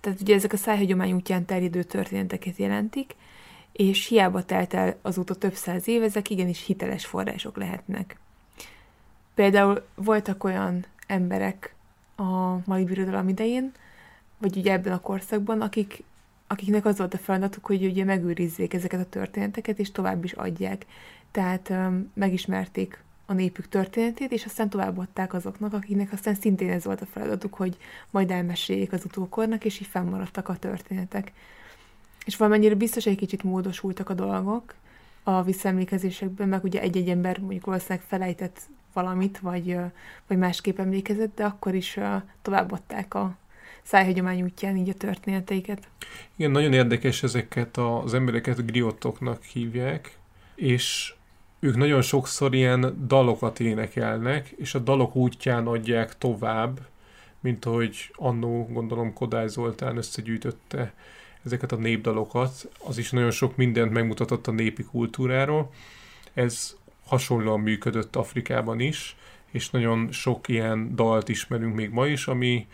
Tehát 0.00 0.20
ugye 0.20 0.34
ezek 0.34 0.52
a 0.52 0.56
szájhagyomány 0.56 1.12
útján 1.12 1.44
terjedő 1.44 1.82
történeteket 1.82 2.56
jelentik, 2.56 3.14
és 3.76 4.06
hiába 4.06 4.44
telt 4.44 4.74
el 4.74 4.96
azóta 5.02 5.34
több 5.34 5.54
száz 5.54 5.88
év, 5.88 6.02
ezek 6.02 6.30
igenis 6.30 6.66
hiteles 6.66 7.06
források 7.06 7.56
lehetnek. 7.56 8.18
Például 9.34 9.86
voltak 9.94 10.44
olyan 10.44 10.84
emberek 11.06 11.74
a 12.16 12.58
mai 12.64 12.84
birodalom 12.84 13.28
idején, 13.28 13.72
vagy 14.38 14.56
ugye 14.56 14.72
ebben 14.72 14.92
a 14.92 15.00
korszakban, 15.00 15.60
akik 15.60 16.04
akiknek 16.46 16.84
az 16.84 16.98
volt 16.98 17.14
a 17.14 17.18
feladatuk, 17.18 17.66
hogy 17.66 17.84
ugye 17.84 18.04
megőrizzék 18.04 18.74
ezeket 18.74 19.00
a 19.00 19.08
történeteket, 19.08 19.78
és 19.78 19.92
tovább 19.92 20.24
is 20.24 20.32
adják. 20.32 20.86
Tehát 21.30 21.68
um, 21.68 22.10
megismerték 22.14 23.02
a 23.26 23.32
népük 23.32 23.68
történetét, 23.68 24.32
és 24.32 24.44
aztán 24.44 24.68
továbbadták 24.68 25.34
azoknak, 25.34 25.72
akiknek 25.72 26.12
aztán 26.12 26.34
szintén 26.34 26.70
ez 26.70 26.84
volt 26.84 27.00
a 27.00 27.06
feladatuk, 27.06 27.54
hogy 27.54 27.76
majd 28.10 28.30
elmeséljék 28.30 28.92
az 28.92 29.04
utókornak, 29.04 29.64
és 29.64 29.80
így 29.80 29.86
fennmaradtak 29.86 30.48
a 30.48 30.56
történetek. 30.56 31.32
És 32.26 32.36
valamennyire 32.36 32.74
biztos 32.74 33.06
egy 33.06 33.16
kicsit 33.16 33.42
módosultak 33.42 34.08
a 34.08 34.14
dolgok 34.14 34.74
a 35.22 35.42
visszaemlékezésekben, 35.42 36.48
meg 36.48 36.64
ugye 36.64 36.80
egy-egy 36.80 37.08
ember 37.08 37.38
mondjuk 37.38 37.64
valószínűleg 37.64 38.04
felejtett 38.06 38.60
valamit, 38.92 39.38
vagy, 39.38 39.76
vagy 40.26 40.38
másképp 40.38 40.78
emlékezett, 40.78 41.34
de 41.34 41.44
akkor 41.44 41.74
is 41.74 41.98
továbbadták 42.42 43.14
a, 43.14 43.36
szájhagyomány 43.86 44.42
útján 44.42 44.76
így 44.76 44.88
a 44.88 44.94
történeteiket. 44.94 45.88
Igen, 46.36 46.50
nagyon 46.50 46.72
érdekes 46.72 47.22
ezeket 47.22 47.76
az 47.76 48.14
embereket 48.14 48.66
griotoknak 48.66 49.42
hívják, 49.42 50.18
és 50.54 51.14
ők 51.58 51.76
nagyon 51.76 52.02
sokszor 52.02 52.54
ilyen 52.54 53.06
dalokat 53.06 53.60
énekelnek, 53.60 54.48
és 54.48 54.74
a 54.74 54.78
dalok 54.78 55.16
útján 55.16 55.66
adják 55.66 56.18
tovább, 56.18 56.80
mint 57.40 57.64
ahogy 57.64 58.10
annó, 58.14 58.68
gondolom, 58.72 59.12
Kodály 59.12 59.48
Zoltán 59.48 59.96
összegyűjtötte 59.96 60.92
ezeket 61.46 61.72
a 61.72 61.76
népdalokat. 61.76 62.68
Az 62.86 62.98
is 62.98 63.10
nagyon 63.10 63.30
sok 63.30 63.56
mindent 63.56 63.92
megmutatott 63.92 64.46
a 64.46 64.50
népi 64.50 64.82
kultúráról. 64.82 65.70
Ez 66.34 66.76
hasonlóan 67.06 67.60
működött 67.60 68.16
Afrikában 68.16 68.80
is, 68.80 69.16
és 69.50 69.70
nagyon 69.70 70.12
sok 70.12 70.48
ilyen 70.48 70.94
dalt 70.94 71.28
ismerünk 71.28 71.74
még 71.74 71.90
ma 71.90 72.06
is, 72.06 72.26
ami 72.26 72.66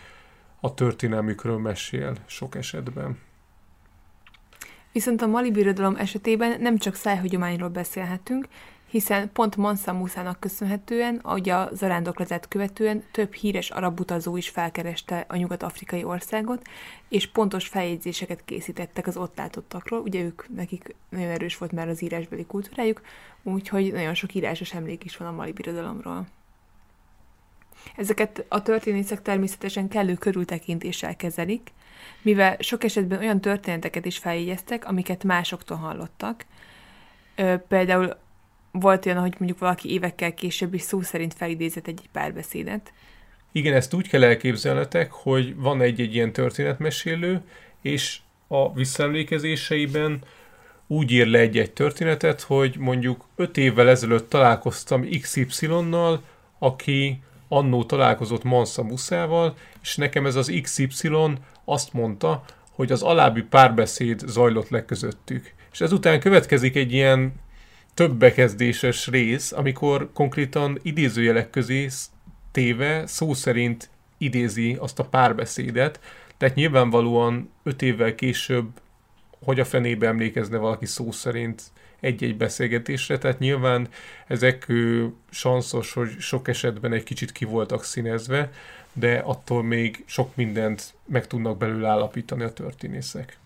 a 0.60 0.74
történelmükről 0.74 1.58
mesél 1.58 2.16
sok 2.26 2.54
esetben. 2.54 3.18
Viszont 4.92 5.22
a 5.22 5.26
Mali 5.26 5.50
birodalom 5.50 5.96
esetében 5.96 6.60
nem 6.60 6.78
csak 6.78 6.94
szájhagyományról 6.94 7.68
beszélhetünk, 7.68 8.46
hiszen 8.92 9.32
pont 9.32 9.56
Mansa 9.56 9.92
Musának 9.92 10.40
köszönhetően, 10.40 11.20
ahogy 11.22 11.48
a 11.48 11.68
zarándoklatát 11.72 12.48
követően 12.48 13.04
több 13.12 13.32
híres 13.32 13.70
arab 13.70 14.00
utazó 14.00 14.36
is 14.36 14.48
felkereste 14.48 15.24
a 15.28 15.36
nyugat-afrikai 15.36 16.04
országot, 16.04 16.66
és 17.08 17.26
pontos 17.26 17.68
feljegyzéseket 17.68 18.44
készítettek 18.44 19.06
az 19.06 19.16
ott 19.16 19.36
látottakról, 19.36 20.00
ugye 20.00 20.22
ők, 20.22 20.48
nekik 20.56 20.94
nagyon 21.08 21.28
erős 21.28 21.58
volt 21.58 21.72
már 21.72 21.88
az 21.88 22.02
írásbeli 22.02 22.44
kultúrájuk, 22.44 23.00
úgyhogy 23.42 23.92
nagyon 23.92 24.14
sok 24.14 24.34
írásos 24.34 24.74
emlék 24.74 25.04
is 25.04 25.16
van 25.16 25.28
a 25.28 25.32
Mali 25.32 25.52
birodalomról. 25.52 26.26
Ezeket 27.96 28.44
a 28.48 28.62
történészek 28.62 29.22
természetesen 29.22 29.88
kellő 29.88 30.14
körültekintéssel 30.14 31.16
kezelik, 31.16 31.72
mivel 32.22 32.56
sok 32.58 32.84
esetben 32.84 33.18
olyan 33.18 33.40
történeteket 33.40 34.04
is 34.04 34.18
feljegyeztek, 34.18 34.86
amiket 34.86 35.24
másoktól 35.24 35.76
hallottak. 35.76 36.44
Például 37.68 38.16
volt 38.72 39.06
olyan, 39.06 39.18
hogy 39.18 39.34
mondjuk 39.38 39.58
valaki 39.58 39.92
évekkel 39.92 40.34
később 40.34 40.74
is 40.74 40.82
szó 40.82 41.00
szerint 41.00 41.34
felidézett 41.34 41.86
egy 41.86 42.08
párbeszédet. 42.12 42.92
Igen, 43.52 43.74
ezt 43.74 43.94
úgy 43.94 44.08
kell 44.08 44.24
elképzelnetek, 44.24 45.12
hogy 45.12 45.56
van 45.56 45.80
egy-egy 45.80 46.14
ilyen 46.14 46.32
történetmesélő, 46.32 47.42
és 47.82 48.18
a 48.46 48.72
visszaemlékezéseiben 48.72 50.24
úgy 50.86 51.10
ír 51.10 51.26
le 51.26 51.38
egy-egy 51.38 51.72
történetet, 51.72 52.40
hogy 52.40 52.76
mondjuk 52.78 53.24
öt 53.36 53.56
évvel 53.56 53.88
ezelőtt 53.88 54.28
találkoztam 54.28 55.08
XY-nal, 55.20 56.22
aki 56.58 57.22
annó 57.48 57.84
találkozott 57.84 58.42
Mansa 58.42 58.82
Muszával, 58.82 59.56
és 59.82 59.96
nekem 59.96 60.26
ez 60.26 60.34
az 60.34 60.58
XY 60.62 61.10
azt 61.64 61.92
mondta, 61.92 62.44
hogy 62.70 62.92
az 62.92 63.02
alábbi 63.02 63.42
párbeszéd 63.42 64.18
zajlott 64.26 64.68
le 64.68 64.84
közöttük. 64.84 65.52
És 65.72 65.80
ezután 65.80 66.20
következik 66.20 66.76
egy 66.76 66.92
ilyen 66.92 67.32
több 67.94 68.14
bekezdéses 68.14 69.06
rész, 69.06 69.52
amikor 69.52 70.10
konkrétan 70.12 70.78
idézőjelek 70.82 71.50
közé 71.50 71.88
téve 72.52 73.06
szó 73.06 73.34
szerint 73.34 73.90
idézi 74.18 74.76
azt 74.80 74.98
a 74.98 75.04
párbeszédet, 75.04 76.00
tehát 76.36 76.54
nyilvánvalóan 76.54 77.50
öt 77.62 77.82
évvel 77.82 78.14
később 78.14 78.80
hogy 79.44 79.60
a 79.60 79.64
fenébe 79.64 80.06
emlékezne 80.06 80.56
valaki 80.56 80.86
szó 80.86 81.10
szerint 81.10 81.62
egy-egy 82.00 82.36
beszélgetésre, 82.36 83.18
tehát 83.18 83.38
nyilván 83.38 83.88
ezek 84.26 84.72
sanszos, 85.30 85.92
hogy 85.92 86.18
sok 86.18 86.48
esetben 86.48 86.92
egy 86.92 87.02
kicsit 87.02 87.32
ki 87.32 87.44
voltak 87.44 87.84
színezve, 87.84 88.50
de 88.92 89.18
attól 89.18 89.62
még 89.62 90.04
sok 90.06 90.36
mindent 90.36 90.94
meg 91.06 91.26
tudnak 91.26 91.58
belőle 91.58 91.88
állapítani 91.88 92.42
a 92.42 92.52
történészek. 92.52 93.38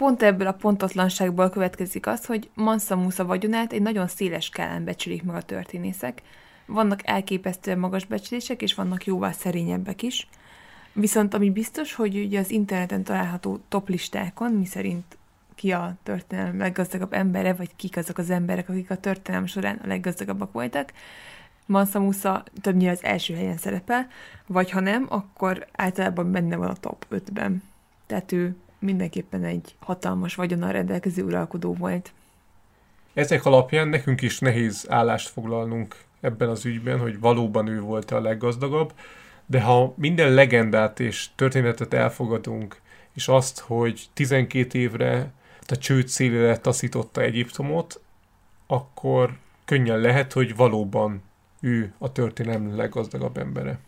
Pont 0.00 0.22
ebből 0.22 0.46
a 0.46 0.52
pontatlanságból 0.52 1.50
következik 1.50 2.06
az, 2.06 2.24
hogy 2.26 2.50
Mansa 2.54 2.96
Musa 2.96 3.24
vagyonát 3.24 3.72
egy 3.72 3.82
nagyon 3.82 4.08
széles 4.08 4.44
skálán 4.44 4.84
becsülik 4.84 5.22
meg 5.22 5.36
a 5.36 5.42
történészek. 5.42 6.22
Vannak 6.66 7.00
elképesztően 7.06 7.78
magas 7.78 8.04
becslések, 8.04 8.62
és 8.62 8.74
vannak 8.74 9.06
jóval 9.06 9.32
szerényebbek 9.32 10.02
is. 10.02 10.28
Viszont 10.92 11.34
ami 11.34 11.50
biztos, 11.50 11.94
hogy 11.94 12.16
ugye 12.16 12.38
az 12.38 12.50
interneten 12.50 13.02
található 13.02 13.58
top 13.68 13.88
listákon, 13.88 14.52
miszerint 14.52 15.18
ki 15.54 15.72
a 15.72 15.96
történelem 16.02 16.58
leggazdagabb 16.58 17.12
embere, 17.12 17.52
vagy 17.52 17.76
kik 17.76 17.96
azok 17.96 18.18
az 18.18 18.30
emberek, 18.30 18.68
akik 18.68 18.90
a 18.90 18.96
történelem 18.96 19.46
során 19.46 19.80
a 19.84 19.86
leggazdagabbak 19.86 20.52
voltak, 20.52 20.92
Mansa 21.66 22.00
Musa 22.00 22.44
többnyire 22.60 22.90
az 22.90 23.04
első 23.04 23.34
helyen 23.34 23.56
szerepel, 23.56 24.08
vagy 24.46 24.70
ha 24.70 24.80
nem, 24.80 25.06
akkor 25.08 25.66
általában 25.72 26.32
benne 26.32 26.56
van 26.56 26.68
a 26.68 26.76
top 26.80 27.06
5-ben. 27.10 27.62
Tehát 28.06 28.32
ő 28.32 28.56
mindenképpen 28.80 29.44
egy 29.44 29.74
hatalmas 29.78 30.34
vagyonnal 30.34 30.72
rendelkező 30.72 31.22
uralkodó 31.22 31.74
volt. 31.74 32.12
Ezek 33.14 33.44
alapján 33.44 33.88
nekünk 33.88 34.22
is 34.22 34.38
nehéz 34.38 34.86
állást 34.88 35.28
foglalnunk 35.28 35.96
ebben 36.20 36.48
az 36.48 36.64
ügyben, 36.64 36.98
hogy 36.98 37.20
valóban 37.20 37.66
ő 37.66 37.80
volt 37.80 38.10
a 38.10 38.20
leggazdagabb, 38.20 38.92
de 39.46 39.60
ha 39.60 39.94
minden 39.96 40.32
legendát 40.32 41.00
és 41.00 41.28
történetet 41.34 41.94
elfogadunk, 41.94 42.80
és 43.12 43.28
azt, 43.28 43.58
hogy 43.58 44.06
12 44.12 44.78
évre 44.78 45.32
a 45.66 45.76
csőd 45.76 46.08
szélére 46.08 46.58
taszította 46.58 47.20
Egyiptomot, 47.20 48.00
akkor 48.66 49.36
könnyen 49.64 49.98
lehet, 49.98 50.32
hogy 50.32 50.56
valóban 50.56 51.22
ő 51.60 51.92
a 51.98 52.12
történelem 52.12 52.76
leggazdagabb 52.76 53.38
embere. 53.38 53.78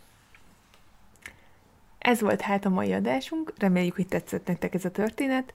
Ez 2.03 2.21
volt 2.21 2.41
hát 2.41 2.65
a 2.65 2.69
mai 2.69 2.93
adásunk, 2.93 3.53
reméljük, 3.59 3.95
hogy 3.95 4.07
tetszett 4.07 4.47
nektek 4.47 4.75
ez 4.75 4.85
a 4.85 4.91
történet. 4.91 5.55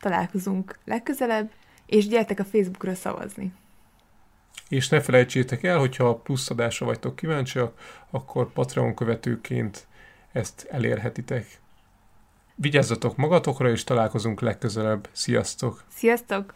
Találkozunk 0.00 0.78
legközelebb, 0.84 1.50
és 1.86 2.08
gyertek 2.08 2.38
a 2.38 2.44
Facebookra 2.44 2.94
szavazni. 2.94 3.52
És 4.68 4.88
ne 4.88 5.00
felejtsétek 5.00 5.62
el, 5.62 5.78
hogyha 5.78 6.16
plusz 6.16 6.50
adásra 6.50 6.86
vagytok 6.86 7.16
kíváncsiak, 7.16 8.04
akkor 8.10 8.52
Patreon 8.52 8.94
követőként 8.94 9.86
ezt 10.32 10.66
elérhetitek. 10.70 11.60
Vigyázzatok 12.54 13.16
magatokra, 13.16 13.70
és 13.70 13.84
találkozunk 13.84 14.40
legközelebb. 14.40 15.08
Sziasztok! 15.12 15.84
Sziasztok! 15.88 16.54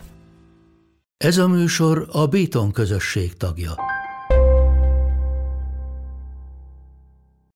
Ez 1.16 1.38
a 1.38 1.48
műsor 1.48 2.08
a 2.12 2.26
Béton 2.26 2.72
közösség 2.72 3.36
tagja. 3.36 3.74